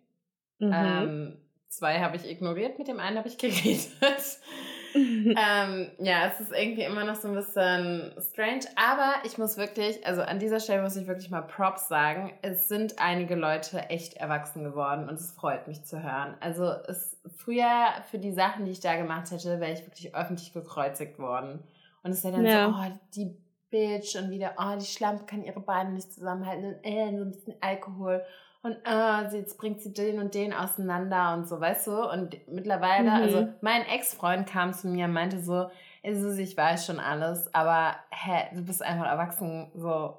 [0.58, 0.72] Mhm.
[0.72, 1.41] Ähm,
[1.72, 3.92] zwei habe ich ignoriert, mit dem einen habe ich geredet.
[4.94, 10.06] ähm, ja, es ist irgendwie immer noch so ein bisschen strange, aber ich muss wirklich,
[10.06, 12.32] also an dieser Stelle muss ich wirklich mal Props sagen.
[12.42, 16.36] Es sind einige Leute echt erwachsen geworden und es freut mich zu hören.
[16.40, 20.52] Also es früher für die Sachen, die ich da gemacht hätte, wäre ich wirklich öffentlich
[20.52, 21.62] gekreuzigt worden.
[22.02, 22.66] Und es wäre dann ja.
[22.66, 23.36] so, oh, die
[23.70, 27.30] Bitch und wieder, oh, die Schlampe kann ihre Beine nicht zusammenhalten und äh, so ein
[27.30, 28.22] bisschen Alkohol
[28.62, 32.10] und äh, jetzt bringt sie den und den auseinander und so, weißt du?
[32.10, 33.16] Und mittlerweile, mhm.
[33.16, 35.68] also mein Ex-Freund kam zu mir und meinte so,
[36.04, 40.16] Susi, ich weiß schon alles, aber hä, du bist einfach erwachsen, so,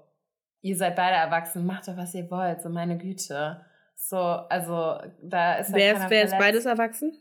[0.62, 3.66] ihr seid beide erwachsen, macht doch, was ihr wollt, so meine Güte.
[3.96, 7.18] So, also da ist Wer ist, wer ist beides erwachsen?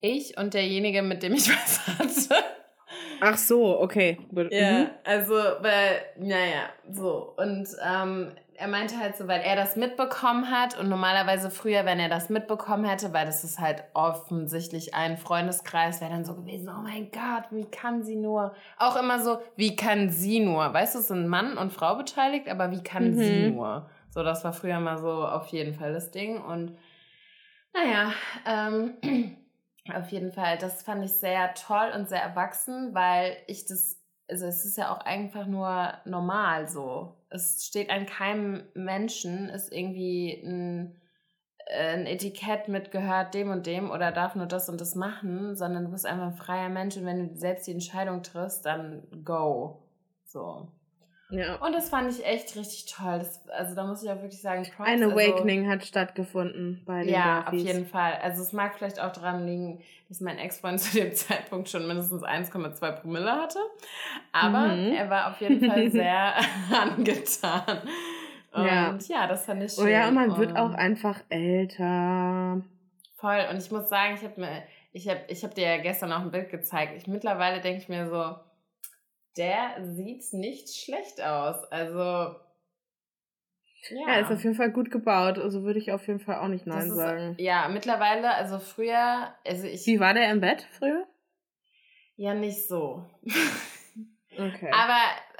[0.00, 2.44] Ich und derjenige, mit dem ich was hatte.
[3.20, 4.18] Ach so, okay.
[4.50, 4.90] Ja, mhm.
[5.04, 7.34] also, weil, naja, so.
[7.36, 11.98] Und ähm, er meinte halt so, weil er das mitbekommen hat und normalerweise früher, wenn
[11.98, 16.68] er das mitbekommen hätte, weil das ist halt offensichtlich ein Freundeskreis, wäre dann so gewesen,
[16.68, 18.54] oh mein Gott, wie kann sie nur?
[18.78, 20.72] Auch immer so, wie kann sie nur?
[20.74, 23.18] Weißt du, es sind Mann und Frau beteiligt, aber wie kann mhm.
[23.18, 23.88] sie nur?
[24.10, 26.76] So, das war früher mal so auf jeden Fall das Ding und
[27.72, 28.12] naja,
[28.46, 28.94] ähm,
[29.94, 34.46] auf jeden Fall, das fand ich sehr toll und sehr erwachsen, weil ich das also
[34.46, 37.16] es ist ja auch einfach nur normal so.
[37.30, 41.00] Es steht an keinem Menschen, ist irgendwie ein,
[41.66, 45.56] äh, ein Etikett mit gehört dem und dem oder darf nur das und das machen,
[45.56, 49.06] sondern du bist einfach ein freier Mensch und wenn du selbst die Entscheidung triffst, dann
[49.24, 49.82] go.
[50.26, 50.68] So.
[51.30, 51.56] Ja.
[51.56, 53.18] Und das fand ich echt richtig toll.
[53.18, 54.88] Das, also da muss ich auch wirklich sagen, Props.
[54.88, 57.60] Ein also Awakening also, hat stattgefunden bei den Ja, Grafis.
[57.60, 58.14] auf jeden Fall.
[58.22, 62.22] Also es mag vielleicht auch daran liegen, dass mein Ex-Freund zu dem Zeitpunkt schon mindestens
[62.22, 63.58] 1,2 Promille hatte.
[64.32, 64.92] Aber mhm.
[64.92, 66.34] er war auf jeden Fall sehr
[66.72, 67.78] angetan.
[68.52, 68.98] Und ja.
[69.06, 69.84] ja, das fand ich schön.
[69.84, 72.60] Oh ja, man wird auch einfach älter.
[73.16, 73.46] Voll.
[73.50, 74.62] Und ich muss sagen, ich habe mir,
[74.92, 76.94] ich habe, ich habe dir ja gestern auch ein Bild gezeigt.
[76.96, 78.34] Ich mittlerweile denke ich mir so,
[79.36, 81.64] der sieht nicht schlecht aus.
[81.70, 82.36] Also.
[83.88, 84.08] Ja.
[84.08, 85.38] ja, ist auf jeden Fall gut gebaut.
[85.38, 87.34] Also würde ich auf jeden Fall auch nicht Nein ist, sagen.
[87.38, 89.86] Ja, mittlerweile, also früher, also ich.
[89.86, 91.06] Wie war der im Bett früher?
[92.16, 93.06] Ja, nicht so.
[94.32, 94.70] Okay.
[94.72, 94.98] Aber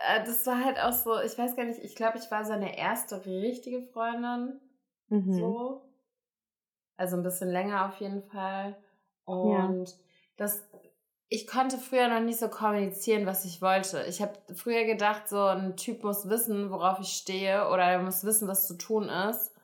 [0.09, 2.77] äh, das war halt auch so, ich weiß gar nicht, ich glaube, ich war seine
[2.77, 4.61] erste richtige Freundin.
[5.09, 5.33] Mhm.
[5.33, 5.83] So.
[6.97, 8.77] Also ein bisschen länger auf jeden Fall.
[9.25, 9.95] Und ja.
[10.37, 10.69] das
[11.33, 14.05] ich konnte früher noch nicht so kommunizieren, was ich wollte.
[14.09, 18.25] Ich habe früher gedacht, so ein Typ muss wissen, worauf ich stehe oder er muss
[18.25, 19.55] wissen, was zu tun ist.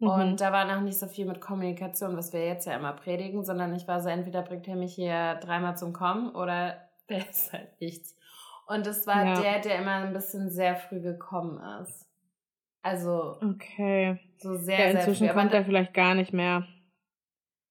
[0.00, 0.08] Mhm.
[0.08, 3.44] Und da war noch nicht so viel mit Kommunikation, was wir jetzt ja immer predigen,
[3.44, 6.76] sondern ich war so, entweder bringt er mich hier dreimal zum Kommen oder
[7.08, 8.16] der ist halt nichts.
[8.66, 9.40] Und das war ja.
[9.40, 12.04] der, der immer ein bisschen sehr früh gekommen ist.
[12.82, 13.36] Also.
[13.40, 14.18] Okay.
[14.38, 15.34] So sehr, ja, sehr inzwischen früh.
[15.34, 16.66] kommt Aber er vielleicht gar nicht mehr.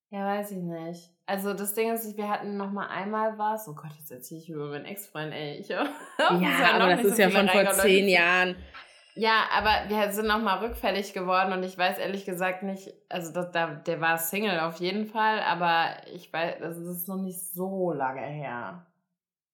[0.09, 1.11] Ja, weiß ich nicht.
[1.31, 3.65] Also das Ding ist, wir hatten noch mal einmal was.
[3.69, 5.59] Oh Gott, jetzt erzähle ich über meinen Ex-Freund, ey.
[5.59, 8.57] Ich, ja, Ja, aber das ist ja schon vor zehn Jahren.
[9.15, 13.31] Ja, aber wir sind noch mal rückfällig geworden und ich weiß ehrlich gesagt nicht, also
[13.31, 17.21] das, da, der war Single auf jeden Fall, aber ich weiß, also das ist noch
[17.21, 18.85] nicht so lange her.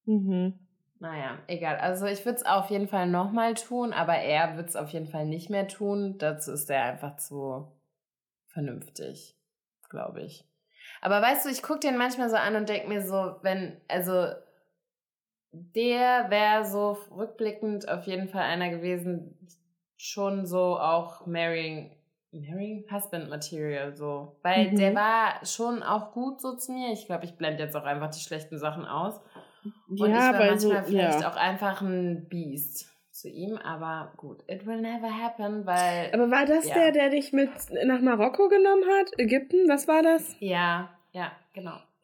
[0.05, 0.57] Mhm.
[0.97, 1.77] Naja, egal.
[1.77, 4.89] Also ich würde es auf jeden Fall noch mal tun, aber er wird es auf
[4.89, 6.17] jeden Fall nicht mehr tun.
[6.17, 7.71] Dazu ist er einfach zu
[8.47, 9.35] vernünftig,
[9.89, 10.43] glaube ich.
[11.01, 14.27] Aber weißt du, ich gucke den manchmal so an und denke mir so, wenn, also
[15.51, 19.35] der wäre so rückblickend auf jeden Fall einer gewesen,
[19.97, 21.91] schon so auch marrying,
[22.31, 24.37] marrying husband material so.
[24.43, 24.75] Weil Mhm.
[24.75, 26.91] der war schon auch gut so zu mir.
[26.93, 29.19] Ich glaube, ich blende jetzt auch einfach die schlechten Sachen aus.
[29.97, 31.31] Und ich Ja, war aber manchmal so, vielleicht ja.
[31.31, 36.11] auch einfach ein Biest zu ihm, aber gut, it will never happen, weil.
[36.13, 36.75] Aber war das Ja.
[36.75, 37.49] der, der dich mit
[37.85, 39.19] nach Marokko genommen hat?
[39.19, 39.67] Ägypten?
[39.67, 40.35] Was war das?
[40.39, 41.77] ja, ja, genau.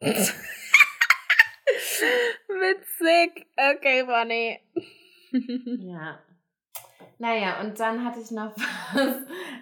[2.48, 3.46] Witzig.
[3.56, 4.60] Okay, funny.
[5.80, 6.18] Ja.
[7.18, 9.16] Naja, und dann hatte ich noch was.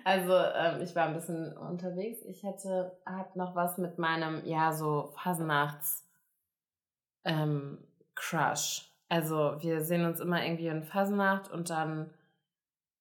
[0.04, 2.20] Also, ähm, ich war ein bisschen unterwegs.
[2.26, 6.04] Ich hatte hab noch was mit meinem, ja, so Fasnachts
[7.24, 7.78] ähm,
[8.14, 8.91] Crush.
[9.12, 12.08] Also, wir sehen uns immer irgendwie in Fasnacht und dann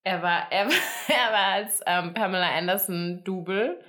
[0.04, 0.74] er war, er war,
[1.08, 3.80] er war als ähm, Pamela Anderson Double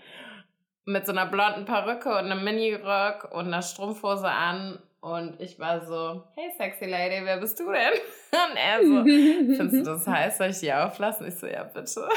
[0.85, 4.78] mit so einer blonden Perücke und einem Minirock und einer Strumpfhose an.
[5.00, 7.92] Und ich war so, hey sexy lady, wer bist du denn?
[8.30, 10.38] Und er so, findest du das heiß?
[10.38, 11.26] Soll ich die auflassen?
[11.26, 12.02] Ich so, ja, bitte.
[12.02, 12.08] Und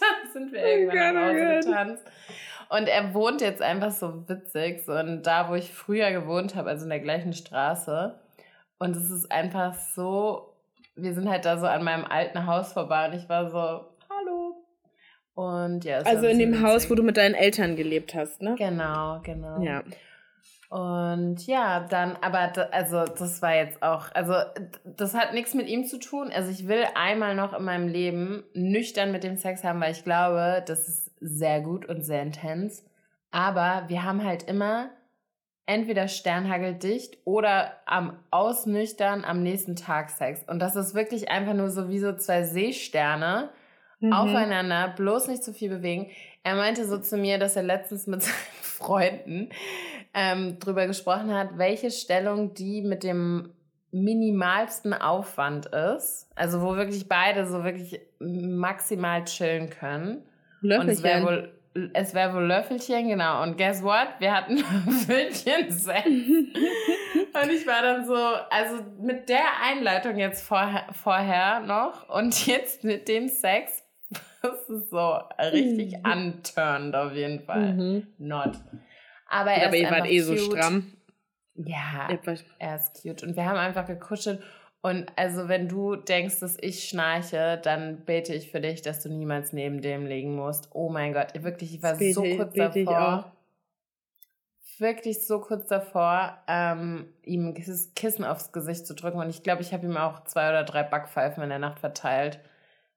[0.00, 1.64] dann sind wir irgendwann nach Oh Hause Gott.
[1.64, 2.04] getanzt.
[2.70, 6.70] Und er wohnt jetzt einfach so witzig, so in da, wo ich früher gewohnt habe,
[6.70, 8.18] also in der gleichen Straße.
[8.78, 10.54] Und es ist einfach so,
[10.94, 14.64] wir sind halt da so an meinem alten Haus vorbei und ich war so, hallo.
[15.34, 18.54] Und ja, Also in dem Haus, wo du mit deinen Eltern gelebt hast, ne?
[18.58, 19.60] Genau, genau.
[19.62, 19.82] Ja.
[20.70, 24.34] Und ja, dann, aber da, also das war jetzt auch, also
[24.84, 26.30] das hat nichts mit ihm zu tun.
[26.30, 30.04] Also ich will einmal noch in meinem Leben nüchtern mit dem Sex haben, weil ich
[30.04, 32.84] glaube, das ist sehr gut und sehr intens.
[33.30, 34.90] Aber wir haben halt immer
[35.68, 40.42] entweder sternhageldicht oder am Ausnüchtern am nächsten Tag Sex.
[40.48, 43.50] Und das ist wirklich einfach nur so wie so zwei Seesterne
[44.00, 44.12] Mhm.
[44.12, 46.06] aufeinander, bloß nicht zu viel bewegen.
[46.44, 49.48] Er meinte so zu mir, dass er letztens mit seinen Freunden
[50.14, 53.52] ähm, drüber gesprochen hat, welche Stellung die mit dem
[53.90, 56.30] minimalsten Aufwand ist.
[56.36, 60.22] Also wo wirklich beide so wirklich maximal chillen können.
[60.62, 61.24] Und es wäre Löffelchen.
[61.26, 61.57] wohl,
[61.94, 63.42] es wäre wohl Löffelchen, genau.
[63.42, 64.08] Und guess what?
[64.18, 66.06] Wir hatten Löffelchen Sex.
[67.42, 72.84] Und ich war dann so, also mit der Einleitung jetzt vorher, vorher noch und jetzt
[72.84, 73.84] mit dem Sex,
[74.42, 75.18] das ist so
[75.52, 76.10] richtig Mhm.
[76.12, 77.74] unturned auf jeden Fall.
[77.74, 78.06] Mhm.
[78.18, 78.52] Not.
[79.28, 80.44] Aber er Aber ist ihr wart eh so cute.
[80.58, 80.92] stramm.
[81.54, 82.08] Ja,
[82.58, 83.22] er ist cute.
[83.24, 84.42] Und wir haben einfach gekuschelt.
[84.80, 89.08] Und also, wenn du denkst, dass ich schnarche, dann bete ich für dich, dass du
[89.08, 90.68] niemals neben dem liegen musst.
[90.72, 93.32] Oh mein Gott, wirklich, ich war Das bete so kurz davor.
[94.78, 99.18] Wirklich so kurz davor, ähm, ihm dieses Kissen aufs Gesicht zu drücken.
[99.18, 102.38] Und ich glaube, ich habe ihm auch zwei oder drei Backpfeifen in der Nacht verteilt.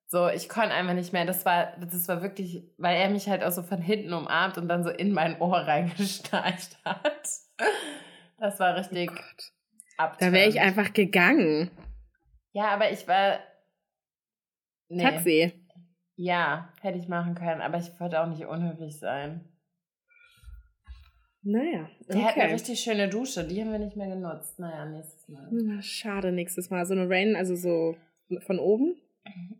[0.05, 1.25] So, ich konnte einfach nicht mehr.
[1.25, 4.67] Das war, das war wirklich, weil er mich halt auch so von hinten umarmt und
[4.67, 7.29] dann so in mein Ohr reingeschnarcht hat.
[8.37, 9.60] Das war richtig Oh
[10.01, 10.21] Abturnt.
[10.21, 11.69] Da wäre ich einfach gegangen.
[12.53, 13.39] Ja, aber ich war.
[14.89, 15.03] Nee.
[15.03, 15.53] Taxi.
[16.15, 19.47] Ja, hätte ich machen können, aber ich wollte auch nicht unhöflich sein.
[21.43, 22.53] Naja, Der hat eine okay.
[22.53, 24.59] richtig schöne Dusche, die haben wir nicht mehr genutzt.
[24.59, 25.47] Naja, nächstes Mal.
[25.49, 26.85] Na, Schade, nächstes Mal.
[26.85, 27.95] So eine Rain, also so
[28.45, 28.95] von oben.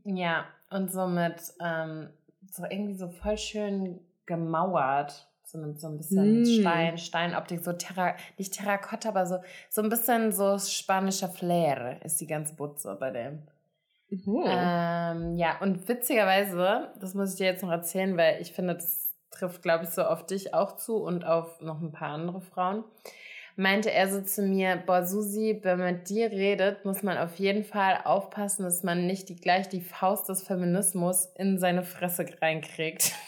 [0.03, 2.09] Ja, und so mit, ähm,
[2.51, 5.27] so irgendwie so voll schön gemauert.
[5.51, 6.45] So mit so ein bisschen Mm.
[6.45, 12.21] Stein, Steinoptik, so Terra, nicht Terrakotta, aber so, so ein bisschen so spanischer Flair ist
[12.21, 13.39] die ganze Butze bei dem.
[14.25, 14.45] Oh.
[14.47, 19.13] Ähm, ja, und witzigerweise, das muss ich dir jetzt noch erzählen, weil ich finde, das
[19.31, 22.85] trifft, glaube ich, so auf dich auch zu und auf noch ein paar andere Frauen.
[23.57, 27.35] Meinte er so zu mir, boah, Susi, wenn man mit dir redet, muss man auf
[27.35, 32.25] jeden Fall aufpassen, dass man nicht die, gleich die Faust des Feminismus in seine Fresse
[32.41, 33.11] reinkriegt.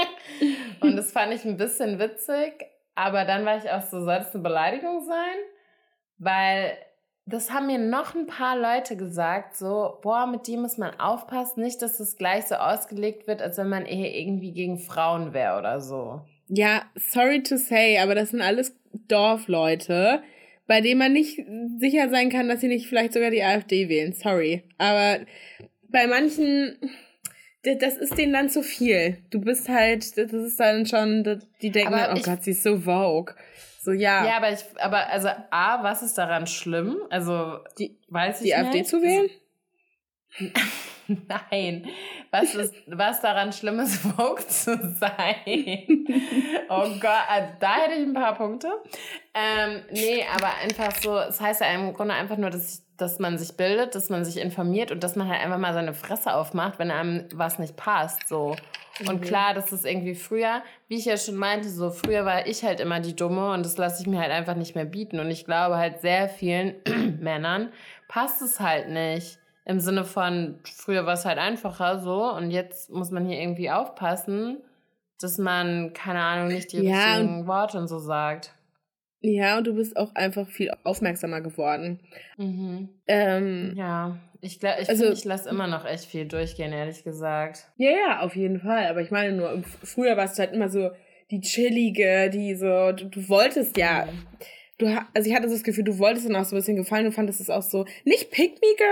[0.80, 4.34] und das fand ich ein bisschen witzig, aber dann war ich auch so, soll das
[4.34, 5.36] eine Beleidigung sein?
[6.18, 6.76] Weil
[7.26, 11.62] das haben mir noch ein paar Leute gesagt, so, boah, mit dir muss man aufpassen,
[11.62, 15.58] nicht, dass das gleich so ausgelegt wird, als wenn man eher irgendwie gegen Frauen wäre
[15.58, 16.22] oder so.
[16.48, 18.74] Ja, sorry to say, aber das sind alles
[19.08, 20.22] Dorfleute,
[20.66, 21.44] bei denen man nicht
[21.76, 24.14] sicher sein kann, dass sie nicht vielleicht sogar die AfD wählen.
[24.14, 24.64] Sorry.
[24.78, 25.20] Aber
[25.88, 26.78] bei manchen
[27.76, 29.18] das ist denen dann zu viel.
[29.30, 32.78] Du bist halt, das ist dann schon, die denken, aber oh Gott, sie ist so
[32.78, 33.34] Vogue.
[33.80, 34.24] So, ja.
[34.26, 36.98] Ja, aber ich, aber also A, was ist daran schlimm?
[37.10, 38.74] Also, die, weiß ich die nicht.
[38.74, 39.30] Die AfD zu wählen?
[41.06, 41.88] Nein.
[42.30, 46.06] Was ist, was daran schlimm ist, Vogue zu sein?
[46.68, 48.68] oh Gott, also da hätte ich ein paar Punkte.
[49.32, 52.87] Ähm, nee, aber einfach so, es das heißt ja im Grunde einfach nur, dass ich
[52.98, 55.94] dass man sich bildet, dass man sich informiert und dass man halt einfach mal seine
[55.94, 58.28] Fresse aufmacht, wenn einem was nicht passt.
[58.28, 58.56] So.
[59.06, 59.24] Und mhm.
[59.24, 62.80] klar, das ist irgendwie früher, wie ich ja schon meinte, so früher war ich halt
[62.80, 65.20] immer die Dumme und das lasse ich mir halt einfach nicht mehr bieten.
[65.20, 66.74] Und ich glaube halt sehr vielen
[67.20, 67.70] Männern
[68.08, 69.38] passt es halt nicht.
[69.64, 73.70] Im Sinne von, früher war es halt einfacher so und jetzt muss man hier irgendwie
[73.70, 74.62] aufpassen,
[75.20, 78.54] dass man, keine Ahnung, nicht die ja, richtigen Worte und so sagt.
[79.20, 82.00] Ja, und du bist auch einfach viel aufmerksamer geworden.
[82.36, 82.88] Mhm.
[83.06, 87.66] Ähm, ja, ich glaube, ich, also, ich lasse immer noch echt viel durchgehen, ehrlich gesagt.
[87.76, 88.86] Ja, ja, auf jeden Fall.
[88.86, 90.90] Aber ich meine nur, früher warst du halt immer so
[91.30, 94.06] die chillige, die so, du, du wolltest ja.
[94.06, 94.26] Mhm.
[94.78, 97.04] Du, also ich hatte so das Gefühl, du wolltest dann auch so ein bisschen gefallen.
[97.04, 98.88] Du fandest es auch so, nicht Pick Me Girl,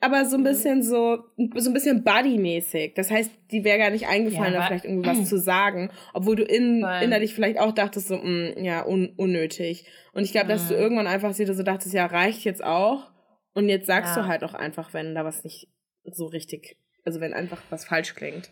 [0.00, 0.44] aber so ein mhm.
[0.44, 1.24] bisschen so,
[1.54, 2.94] so ein bisschen Buddy-mäßig.
[2.94, 6.36] Das heißt, die wäre gar nicht eingefallen, ja, da vielleicht irgendwie was zu sagen, obwohl
[6.36, 9.86] du in, innerlich vielleicht auch dachtest, so, mh, mm, ja, un, unnötig.
[10.12, 10.80] Und ich glaube, dass du mhm.
[10.80, 13.10] irgendwann einfach so dachtest, ja, reicht jetzt auch.
[13.54, 14.22] Und jetzt sagst ja.
[14.22, 15.68] du halt auch einfach, wenn da was nicht
[16.04, 18.50] so richtig, also wenn einfach was falsch klingt.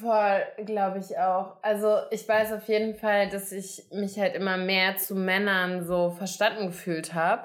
[0.00, 1.62] Voll, glaube ich auch.
[1.62, 6.10] Also ich weiß auf jeden Fall, dass ich mich halt immer mehr zu Männern so
[6.10, 7.44] verstanden gefühlt habe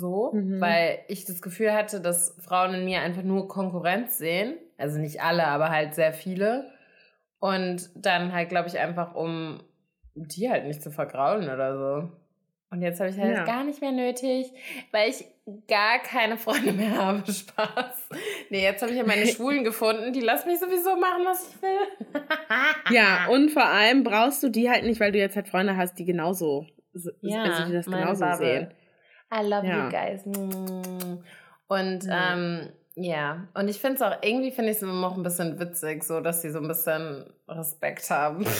[0.00, 0.60] so, mhm.
[0.60, 4.54] weil ich das Gefühl hatte, dass Frauen in mir einfach nur Konkurrenz sehen.
[4.78, 6.70] Also nicht alle, aber halt sehr viele.
[7.38, 9.62] Und dann halt, glaube ich, einfach, um
[10.14, 12.10] die halt nicht zu vergraulen oder so.
[12.72, 13.44] Und jetzt habe ich halt ja.
[13.44, 14.52] gar nicht mehr nötig,
[14.92, 15.24] weil ich
[15.66, 17.18] gar keine Freunde mehr habe.
[17.32, 18.08] Spaß.
[18.48, 21.62] Nee, jetzt habe ich ja meine Schwulen gefunden, die lassen mich sowieso machen, was ich
[21.62, 22.22] will.
[22.90, 25.98] ja, und vor allem brauchst du die halt nicht, weil du jetzt halt Freunde hast,
[25.98, 26.66] die genauso,
[27.22, 28.72] ja, also die das genauso sehen.
[29.32, 29.84] I love ja.
[29.84, 30.24] you guys.
[31.68, 33.46] Und ja, ähm, ja.
[33.54, 36.20] und ich finde es auch, irgendwie finde ich es immer noch ein bisschen witzig, so
[36.20, 38.44] dass sie so ein bisschen Respekt haben.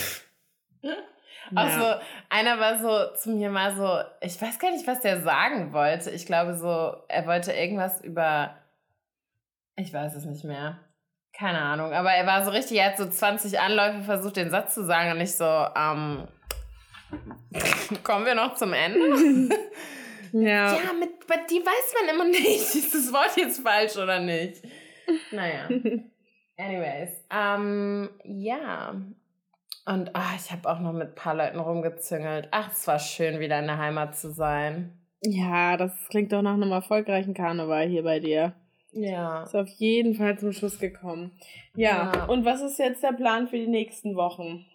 [1.53, 1.62] Ja.
[1.62, 5.73] Also, einer war so zu mir mal so, ich weiß gar nicht, was der sagen
[5.73, 6.11] wollte.
[6.11, 8.55] Ich glaube so, er wollte irgendwas über,
[9.75, 10.79] ich weiß es nicht mehr.
[11.33, 14.75] Keine Ahnung, aber er war so richtig, er hat so 20 Anläufe versucht, den Satz
[14.75, 16.29] zu sagen und ich so, ähm,
[18.05, 19.57] kommen wir noch zum Ende?
[20.41, 20.74] Ja.
[20.74, 22.45] Ja, mit, mit die weiß man immer nicht.
[22.74, 24.62] Ist das Wort jetzt falsch oder nicht?
[25.33, 25.68] Naja.
[26.57, 27.11] Anyways.
[27.31, 28.95] Ähm, ja.
[29.87, 32.49] Und ach, ich habe auch noch mit ein paar Leuten rumgezüngelt.
[32.51, 34.99] Ach, es war schön, wieder in der Heimat zu sein.
[35.22, 38.55] Ja, das klingt doch nach einem erfolgreichen Karneval hier bei dir.
[38.93, 39.45] Ja.
[39.45, 41.33] Ist auf jeden Fall zum Schluss gekommen.
[41.74, 42.12] Ja.
[42.14, 42.24] ja.
[42.26, 44.66] Und was ist jetzt der Plan für die nächsten Wochen?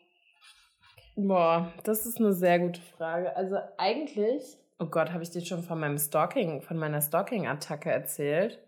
[1.15, 3.35] Boah, das ist eine sehr gute Frage.
[3.35, 8.59] Also eigentlich Oh Gott, habe ich dir schon von meinem Stalking, von meiner Stalking-Attacke erzählt?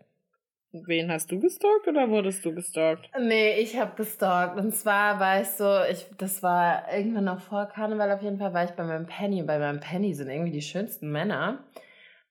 [0.72, 3.10] Wen hast du gestalkt oder wurdest du gestalkt?
[3.18, 4.58] Nee, ich habe gestalkt.
[4.58, 8.52] Und zwar war ich so, ich, das war irgendwann noch vor Karneval auf jeden Fall,
[8.52, 9.42] war ich bei meinem Penny.
[9.42, 11.64] Bei meinem Penny sind irgendwie die schönsten Männer.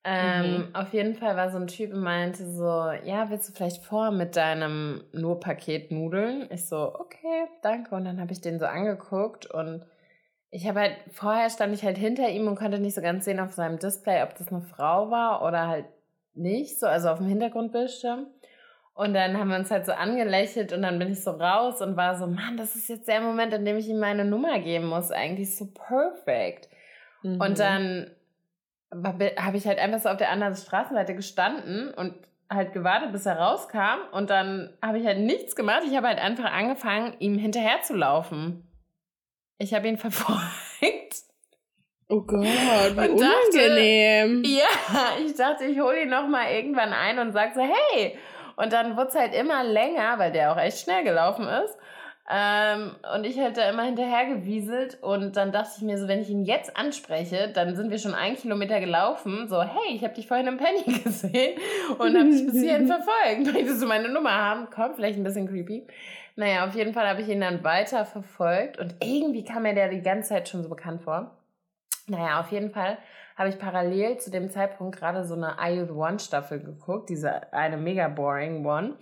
[0.04, 0.76] Ähm, mhm.
[0.76, 4.12] Auf jeden Fall war so ein Typ und meinte so, ja, willst du vielleicht vor
[4.12, 6.48] mit deinem nur Paket Nudeln?
[6.52, 7.94] Ich so, okay, danke.
[7.96, 9.84] Und dann habe ich den so angeguckt und
[10.58, 13.39] ich habe halt, vorher stand ich halt hinter ihm und konnte nicht so ganz sehen
[13.39, 15.86] auf seinem Display, ob das eine Frau war oder halt
[16.34, 18.26] nicht, so, also auf dem Hintergrundbildschirm.
[18.95, 21.95] Und dann haben wir uns halt so angelächelt und dann bin ich so raus und
[21.95, 24.88] war so, Mann, das ist jetzt der Moment, in dem ich ihm meine Nummer geben
[24.88, 26.70] muss, eigentlich so perfekt.
[27.22, 27.39] Mhm.
[27.39, 28.10] Und dann
[28.91, 32.16] habe ich halt einfach so auf der anderen Straßenseite gestanden und
[32.49, 35.84] halt gewartet, bis er rauskam und dann habe ich halt nichts gemacht.
[35.86, 38.66] Ich habe halt einfach angefangen, ihm hinterher zu laufen.
[39.58, 40.38] Ich habe ihn verfolgt.
[42.10, 44.43] Oh Gott, wie und unangenehm.
[44.43, 48.18] Dachte, ja, ich dachte, ich hole ihn noch mal irgendwann ein und sage so, hey.
[48.55, 51.78] Und dann wurde es halt immer länger, weil der auch echt schnell gelaufen ist.
[52.30, 56.20] Ähm, und ich halt da immer hinterher gewieselt und dann dachte ich mir so, wenn
[56.20, 59.47] ich ihn jetzt anspreche, dann sind wir schon einen Kilometer gelaufen.
[59.47, 61.58] So, hey, ich habe dich vorhin im Penny gesehen
[61.97, 63.53] und habe dich bis hierhin verfolgt.
[63.53, 64.68] Möchtest du meine Nummer haben?
[64.74, 65.88] Komm, vielleicht ein bisschen creepy.
[66.38, 69.90] Naja, auf jeden Fall habe ich ihn dann weiter verfolgt und irgendwie kam mir der
[69.90, 71.36] die ganze Zeit schon so bekannt vor.
[72.06, 73.00] Naja, auf jeden Fall
[73.36, 77.52] habe ich parallel zu dem Zeitpunkt gerade so eine I Youth One Staffel geguckt, diese
[77.52, 78.94] eine mega boring One.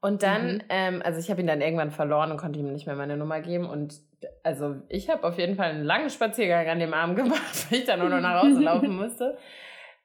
[0.00, 0.62] Und dann, mhm.
[0.68, 3.40] ähm, also ich habe ihn dann irgendwann verloren und konnte ihm nicht mehr meine Nummer
[3.40, 3.68] geben.
[3.68, 4.00] Und
[4.44, 7.84] also ich habe auf jeden Fall einen langen Spaziergang an dem Abend gemacht, weil ich
[7.84, 9.36] dann nur noch nach Hause laufen musste.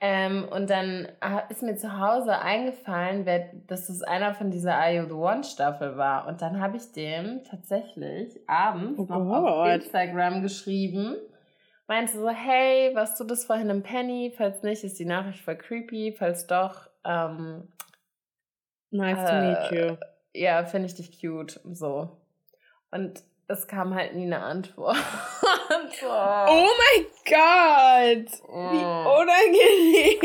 [0.04, 1.08] Ähm, und dann
[1.50, 3.24] ist mir zu Hause eingefallen,
[3.68, 6.28] dass das einer von dieser You the One Staffel war.
[6.28, 11.18] Und dann habe ich dem tatsächlich abends oh noch auf Instagram geschrieben.
[11.88, 14.34] Meinte so, hey, warst du das vorhin im Penny?
[14.36, 16.16] Falls nicht, ist die Nachricht voll creepy.
[16.18, 17.68] Falls doch, ähm,
[18.90, 19.98] Nice äh, to meet you.
[20.34, 21.60] Ja, finde ich dich cute.
[21.72, 22.18] So.
[22.90, 24.98] Und es kam halt nie eine Antwort.
[26.04, 28.32] oh mein Gott!
[28.48, 29.22] Wie oh.
[29.22, 30.22] unangenehm.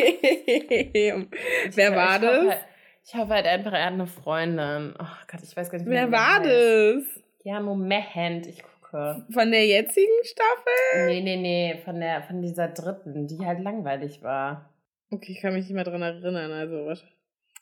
[1.66, 2.37] Ich Wer war ich das?
[2.37, 2.64] Hoffe, halt,
[3.05, 4.95] ich hoffe halt einfach, er hat eine Freundin.
[4.99, 7.05] Oh Gott, ich weiß gar nicht, Wer war das?
[7.43, 9.27] Ja, Moment, ich gucke.
[9.33, 11.07] Von der jetzigen Staffel?
[11.07, 14.72] Nee, nee, nee, von, der, von dieser dritten, die halt langweilig war.
[15.11, 17.05] Okay, ich kann mich nicht mehr dran erinnern, also was.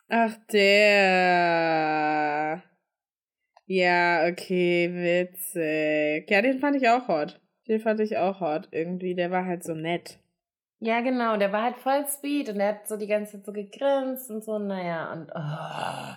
[0.09, 1.83] Ach, der.
[3.67, 6.31] Ja, okay, witzig.
[6.31, 7.41] Ja, den fand ich auch hot.
[7.67, 8.69] Den fand ich auch hot.
[8.73, 10.19] Irgendwie, der war halt so nett.
[10.81, 13.53] Ja, genau, der war halt voll sweet und der hat so die ganze Zeit so
[13.53, 16.15] gegrinst und so, naja, und oh.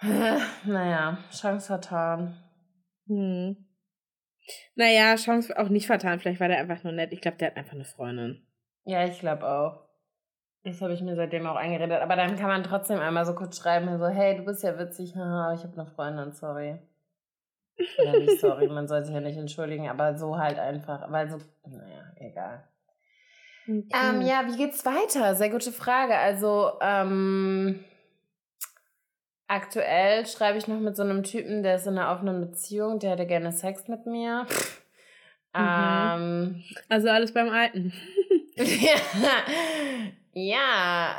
[0.66, 2.36] naja, Chance vertan.
[3.06, 3.56] Hm.
[4.74, 6.20] Naja, Chance auch nicht vertan.
[6.20, 7.12] Vielleicht war der einfach nur nett.
[7.12, 8.46] Ich glaube, der hat einfach eine Freundin.
[8.84, 9.87] Ja, ich glaube auch.
[10.68, 12.02] Das habe ich mir seitdem auch eingeredet.
[12.02, 15.16] Aber dann kann man trotzdem einmal so kurz schreiben, so, hey, du bist ja witzig,
[15.16, 16.78] haha, ich habe eine Freundin, sorry.
[17.98, 21.38] Oder nicht sorry, man soll sich ja nicht entschuldigen, aber so halt einfach, weil so,
[21.66, 22.64] naja, egal.
[23.66, 23.86] Okay.
[23.94, 25.34] Ähm, ja, wie geht's weiter?
[25.34, 26.16] Sehr gute Frage.
[26.16, 27.82] Also, ähm,
[29.46, 33.12] aktuell schreibe ich noch mit so einem Typen, der ist in einer offenen Beziehung, der
[33.12, 34.46] hätte gerne Sex mit mir.
[35.54, 35.60] Mhm.
[35.60, 37.92] Ähm, also alles beim Alten.
[38.58, 38.96] Ja,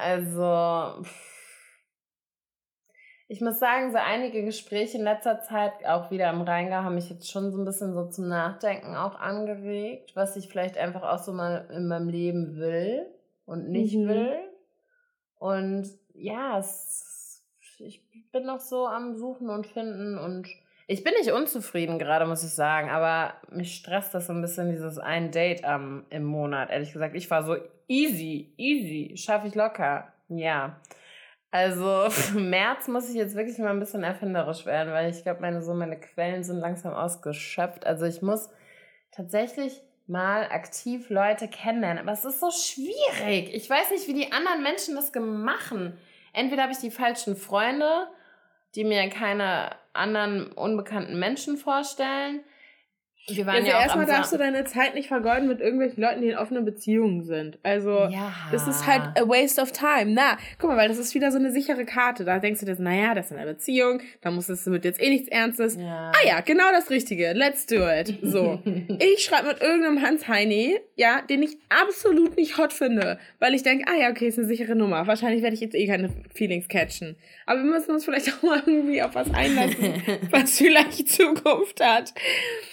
[0.02, 1.04] also
[3.32, 7.12] ich muss sagen, so einige Gespräche in letzter Zeit, auch wieder im Rheingau, haben mich
[7.12, 11.20] jetzt schon so ein bisschen so zum Nachdenken auch angeregt, was ich vielleicht einfach auch
[11.20, 13.06] so mal in meinem Leben will
[13.46, 14.08] und nicht mhm.
[14.08, 14.40] will.
[15.38, 17.46] Und ja, es,
[17.78, 20.48] ich bin noch so am Suchen und Finden und
[20.90, 24.72] ich bin nicht unzufrieden gerade, muss ich sagen, aber mich stresst das so ein bisschen,
[24.72, 27.16] dieses ein Date am, im Monat, ehrlich gesagt.
[27.16, 30.12] Ich war so easy, easy, schaffe ich locker.
[30.30, 30.82] Ja.
[31.52, 32.08] Also
[32.40, 35.76] März muss ich jetzt wirklich mal ein bisschen erfinderisch werden, weil ich glaube, meine so
[35.76, 37.86] meine Quellen sind langsam ausgeschöpft.
[37.86, 38.50] Also ich muss
[39.12, 43.54] tatsächlich mal aktiv Leute kennenlernen, aber es ist so schwierig.
[43.54, 46.00] Ich weiß nicht, wie die anderen Menschen das machen.
[46.34, 48.08] Entweder habe ich die falschen Freunde,
[48.76, 52.44] die mir keine anderen unbekannten Menschen vorstellen.
[53.28, 56.30] Wir waren also ja erstmal darfst du deine Zeit nicht vergeuden mit irgendwelchen Leuten, die
[56.30, 57.60] in offenen Beziehungen sind.
[57.64, 58.34] Also ja.
[58.52, 60.14] das ist halt a waste of time.
[60.14, 62.26] Na, guck mal, weil das ist wieder so eine sichere Karte.
[62.26, 65.10] Da denkst du dir, naja, das ist eine Beziehung, da muss es mit jetzt eh
[65.10, 65.76] nichts Ernstes.
[65.76, 66.12] Ja.
[66.16, 67.34] Ah ja, genau das Richtige.
[67.34, 68.18] Let's do it.
[68.22, 68.60] So.
[69.00, 73.64] ich schreibe mit irgendeinem Hans Heini, ja, den ich absolut nicht hot finde, weil ich
[73.64, 75.08] denke, ah ja, okay, ist eine sichere Nummer.
[75.08, 77.16] Wahrscheinlich werde ich jetzt eh keine Feelings catchen.
[77.46, 82.14] Aber wir müssen uns vielleicht auch mal irgendwie auf was einlassen, was vielleicht Zukunft hat.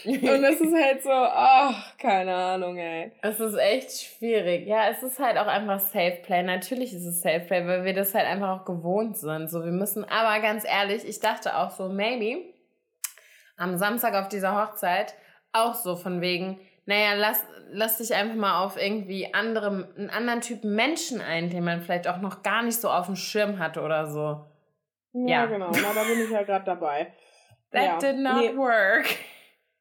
[0.05, 3.13] Und das ist halt so, ach, keine Ahnung, ey.
[3.23, 4.67] Es ist echt schwierig.
[4.67, 6.43] Ja, es ist halt auch einfach Safe Play.
[6.43, 9.49] Natürlich ist es Safe Play, weil wir das halt einfach auch gewohnt sind.
[9.49, 12.43] So, wir müssen, aber ganz ehrlich, ich dachte auch so, maybe
[13.57, 15.15] am Samstag auf dieser Hochzeit
[15.53, 20.41] auch so von wegen, naja, lass, lass dich einfach mal auf irgendwie andere, einen anderen
[20.41, 23.83] Typen Menschen ein, den man vielleicht auch noch gar nicht so auf dem Schirm hatte
[23.83, 24.47] oder so.
[25.13, 25.47] Ja, ja.
[25.47, 25.71] genau.
[25.71, 27.13] Na, da bin ich ja gerade dabei.
[27.73, 27.99] That ja.
[27.99, 28.57] did not nee.
[28.57, 29.07] work.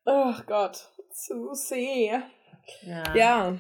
[0.06, 2.24] Oh Gott, zu sehr.
[2.84, 3.16] Ja.
[3.16, 3.58] ja.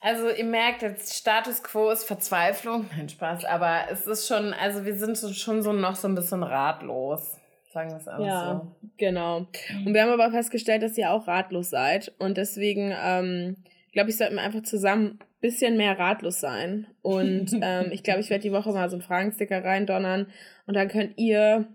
[0.00, 2.86] Also ihr merkt, jetzt Status Quo ist Verzweiflung.
[2.96, 3.44] Nein, Spaß.
[3.44, 7.36] Aber es ist schon, also wir sind schon so noch so ein bisschen ratlos.
[7.72, 8.90] Sagen wir es einfach ja, so.
[8.98, 9.46] genau.
[9.86, 12.12] Und wir haben aber festgestellt, dass ihr auch ratlos seid.
[12.18, 13.56] Und deswegen, ähm,
[13.92, 16.88] glaube ich, sollten wir einfach zusammen ein bisschen mehr ratlos sein.
[17.02, 20.26] Und ähm, ich glaube, ich werde die Woche mal so einen Fragensticker reindonnern.
[20.66, 21.68] Und dann könnt ihr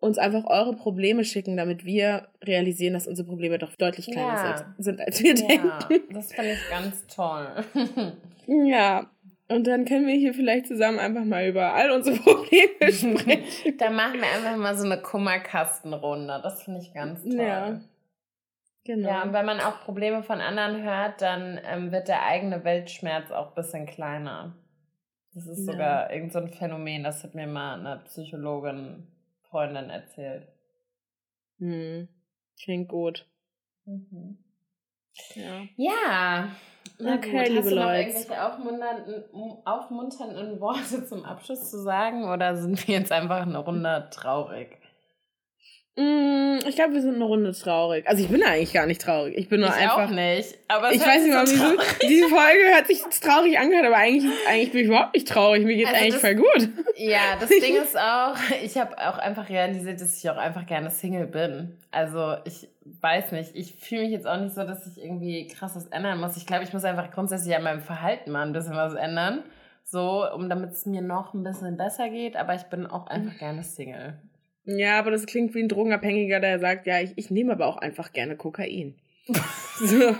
[0.00, 4.74] uns einfach eure Probleme schicken, damit wir realisieren, dass unsere Probleme doch deutlich kleiner ja.
[4.78, 6.14] sind, als wir ja, denken.
[6.14, 7.46] Das fand ich ganz toll.
[8.66, 9.10] ja.
[9.48, 13.76] Und dann können wir hier vielleicht zusammen einfach mal über all unsere Probleme sprechen.
[13.78, 16.40] da machen wir einfach mal so eine Kummerkastenrunde.
[16.42, 17.34] Das finde ich ganz toll.
[17.34, 17.80] Ja.
[18.84, 19.08] Genau.
[19.08, 23.30] Ja, und wenn man auch Probleme von anderen hört, dann ähm, wird der eigene Weltschmerz
[23.30, 24.56] auch ein bisschen kleiner.
[25.34, 25.72] Das ist ja.
[25.72, 29.06] sogar irgendein so Phänomen, das hat mir mal eine Psychologin
[29.50, 30.48] Freundin erzählt.
[31.58, 32.08] Hm.
[32.62, 33.26] Klingt gut.
[33.84, 34.38] Mhm.
[35.34, 35.62] Ja.
[35.76, 36.48] Ja.
[36.98, 37.48] Na okay, gut.
[37.48, 38.00] liebe Hast du noch Leute.
[38.00, 39.24] irgendwelche aufmunternden,
[39.66, 44.79] aufmunternden Worte zum Abschluss zu sagen oder sind wir jetzt einfach eine Runde traurig?
[46.00, 48.08] Mm, ich glaube, wir sind eine Runde traurig.
[48.08, 49.36] Also ich bin eigentlich gar nicht traurig.
[49.36, 50.06] Ich bin nur ich einfach.
[50.06, 50.56] auch nicht.
[50.66, 52.08] Aber ich weiß nicht warum so wieso.
[52.08, 55.64] Diese Folge hat sich traurig angehört, aber eigentlich, eigentlich bin ich überhaupt nicht traurig.
[55.66, 56.68] Mir geht's also eigentlich das, voll gut.
[56.96, 60.90] Ja, das Ding ist auch, ich habe auch einfach realisiert, dass ich auch einfach gerne
[60.90, 61.76] Single bin.
[61.90, 62.68] Also ich
[63.02, 66.18] weiß nicht, ich fühle mich jetzt auch nicht so, dass ich irgendwie krass was ändern
[66.18, 66.38] muss.
[66.38, 69.42] Ich glaube, ich muss einfach grundsätzlich an meinem Verhalten mal ein bisschen was ändern.
[69.84, 73.36] So, um damit es mir noch ein bisschen besser geht, aber ich bin auch einfach
[73.38, 74.14] gerne Single.
[74.78, 77.78] Ja, aber das klingt wie ein Drogenabhängiger, der sagt, ja, ich, ich nehme aber auch
[77.78, 78.94] einfach gerne Kokain.
[79.78, 80.16] so.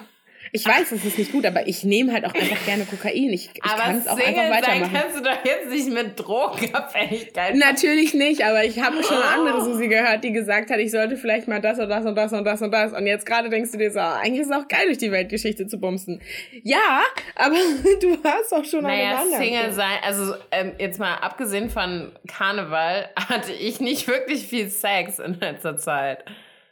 [0.53, 3.33] Ich weiß, das ist nicht gut, aber ich nehme halt auch einfach gerne Kokain.
[3.33, 4.91] Ich, ich kann es auch einfach weitermachen.
[4.93, 7.55] Sein kannst du doch jetzt nicht mit Drogenabhängigkeit.
[7.55, 11.17] Natürlich nicht, aber ich habe schon eine andere Susi gehört, die gesagt hat, ich sollte
[11.17, 12.93] vielleicht mal das und das und das und das und das.
[12.93, 15.69] Und jetzt gerade denkst du dir so, eigentlich ist es auch geil, durch die Weltgeschichte
[15.69, 16.21] zu bumsen.
[16.65, 17.03] Ja,
[17.37, 17.57] aber
[18.01, 23.09] du hast auch schon naja, eine Single sein, also ähm, jetzt mal abgesehen von Karneval,
[23.17, 26.25] hatte ich nicht wirklich viel Sex in letzter Zeit.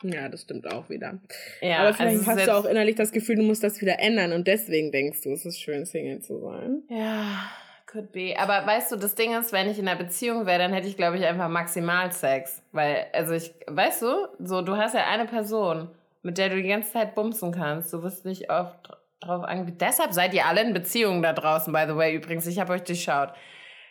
[0.02, 1.18] Ja, das stimmt auch wieder.
[1.60, 4.32] Ja, Aber vielleicht also hast du auch innerlich das Gefühl, du musst das wieder ändern
[4.32, 6.82] und deswegen denkst du, es ist schön, Single zu sein.
[6.88, 7.50] Ja,
[7.86, 8.34] could be.
[8.38, 10.96] Aber weißt du, das Ding ist, wenn ich in einer Beziehung wäre, dann hätte ich,
[10.96, 12.62] glaube ich, einfach maximal Sex.
[12.72, 15.88] Weil, also ich, weißt du, so, du hast ja eine Person,
[16.22, 17.92] mit der du die ganze Zeit bumsen kannst.
[17.92, 18.76] Du wirst nicht oft
[19.20, 19.78] drauf angewiesen.
[19.78, 22.46] Deshalb seid ihr alle in Beziehungen da draußen, by the way, übrigens.
[22.46, 23.30] Ich habe euch durchschaut.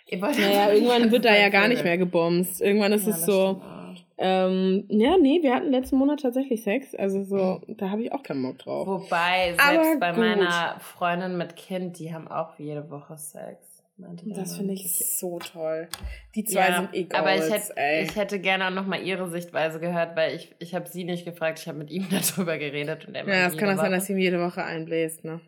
[0.05, 2.61] Ihr wollt naja, irgendwann wird da ja gar nicht mehr gebumst.
[2.61, 3.59] Irgendwann ist ja, es so.
[3.59, 3.76] Stimmt
[4.19, 6.95] ähm, ja, nee, wir hatten letzten Monat tatsächlich Sex.
[6.95, 8.87] Also so, da habe ich auch keinen Bock drauf.
[8.87, 10.19] Wobei, selbst Aber bei gut.
[10.19, 13.77] meiner Freundin mit Kind, die haben auch jede Woche Sex.
[13.97, 15.87] Das finde ich so toll.
[16.35, 19.79] Die zwei ja, sind eh Aber ich hätte, ich hätte gerne auch nochmal ihre Sichtweise
[19.79, 23.07] gehört, weil ich, ich habe sie nicht gefragt, ich habe mit ihm darüber geredet.
[23.07, 25.41] Und er ja, es kann auch sein, dass sie ihm jede Woche einbläst, ne?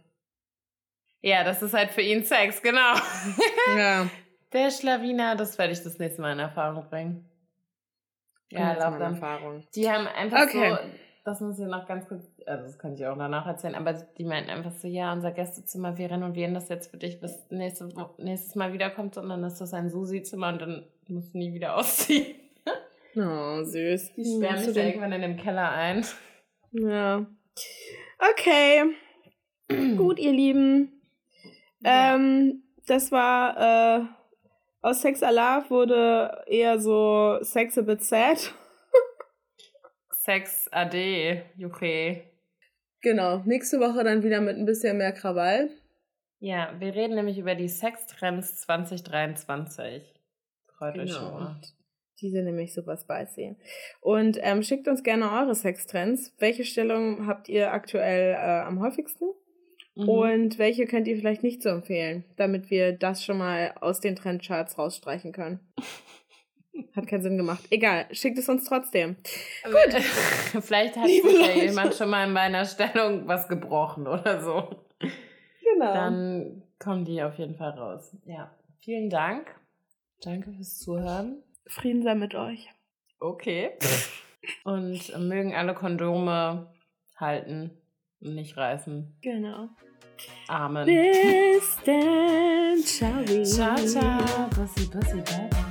[1.22, 2.94] Ja, das ist halt für ihn Sex, genau.
[3.78, 4.10] Ja.
[4.52, 7.29] Der Schlawiner, das werde ich das nächste Mal in Erfahrung bringen.
[8.50, 9.64] Ja, laut Erfahrung.
[9.76, 10.72] Die haben einfach okay.
[10.72, 10.78] so,
[11.24, 14.24] das muss ich noch ganz kurz, also das kann ich auch danach erzählen, aber die
[14.24, 18.56] meinten einfach so, ja, unser Gästezimmer, wir renovieren das jetzt für dich, bis nächste, nächstes
[18.56, 22.36] Mal wiederkommt und dann ist das ein Susi-Zimmer und dann musst du nie wieder ausziehen.
[23.16, 24.14] Oh, süß.
[24.14, 26.06] Die sperren mich da irgendwann in dem Keller ein.
[26.72, 27.26] Ja.
[28.32, 28.96] Okay.
[29.98, 31.02] Gut, ihr Lieben.
[31.82, 32.16] Ja.
[32.16, 34.06] Ähm, das war äh,
[34.82, 38.54] aus Sex Alarv wurde eher so Sex a bit sad.
[40.12, 42.24] Sex AD, Juche.
[43.02, 45.70] Genau, nächste Woche dann wieder mit ein bisschen mehr Krawall.
[46.40, 50.04] Ja, wir reden nämlich über die Sextrends 2023.
[50.78, 51.04] Freut genau.
[51.04, 51.62] euch schon.
[52.22, 53.56] Die sind nämlich super spicy.
[54.02, 56.34] Und ähm, schickt uns gerne eure Sextrends.
[56.40, 59.26] Welche Stellung habt ihr aktuell äh, am häufigsten?
[60.00, 60.10] Mhm.
[60.10, 64.16] Und welche könnt ihr vielleicht nicht so empfehlen, damit wir das schon mal aus den
[64.16, 65.60] Trendcharts rausstreichen können?
[66.96, 67.66] Hat keinen Sinn gemacht.
[67.70, 69.18] Egal, schickt es uns trotzdem.
[69.66, 70.02] Gut.
[70.64, 74.86] vielleicht hat sich ja jemand schon mal in meiner Stellung was gebrochen oder so.
[75.00, 75.94] Genau.
[75.94, 78.16] Dann kommen die auf jeden Fall raus.
[78.26, 78.56] Ja.
[78.80, 79.54] Vielen Dank.
[80.22, 81.44] Danke fürs Zuhören.
[81.68, 82.70] Frieden sei mit euch.
[83.20, 83.72] Okay.
[84.64, 86.74] Und mögen alle Kondome
[87.18, 87.72] halten
[88.22, 89.18] und nicht reißen.
[89.22, 89.70] Genau.
[90.48, 90.86] Amen.
[90.86, 92.84] Bis dann.
[92.84, 93.24] Ciao.
[93.44, 94.50] Ciao, ciao.
[94.50, 95.69] Pussy, bye, bye.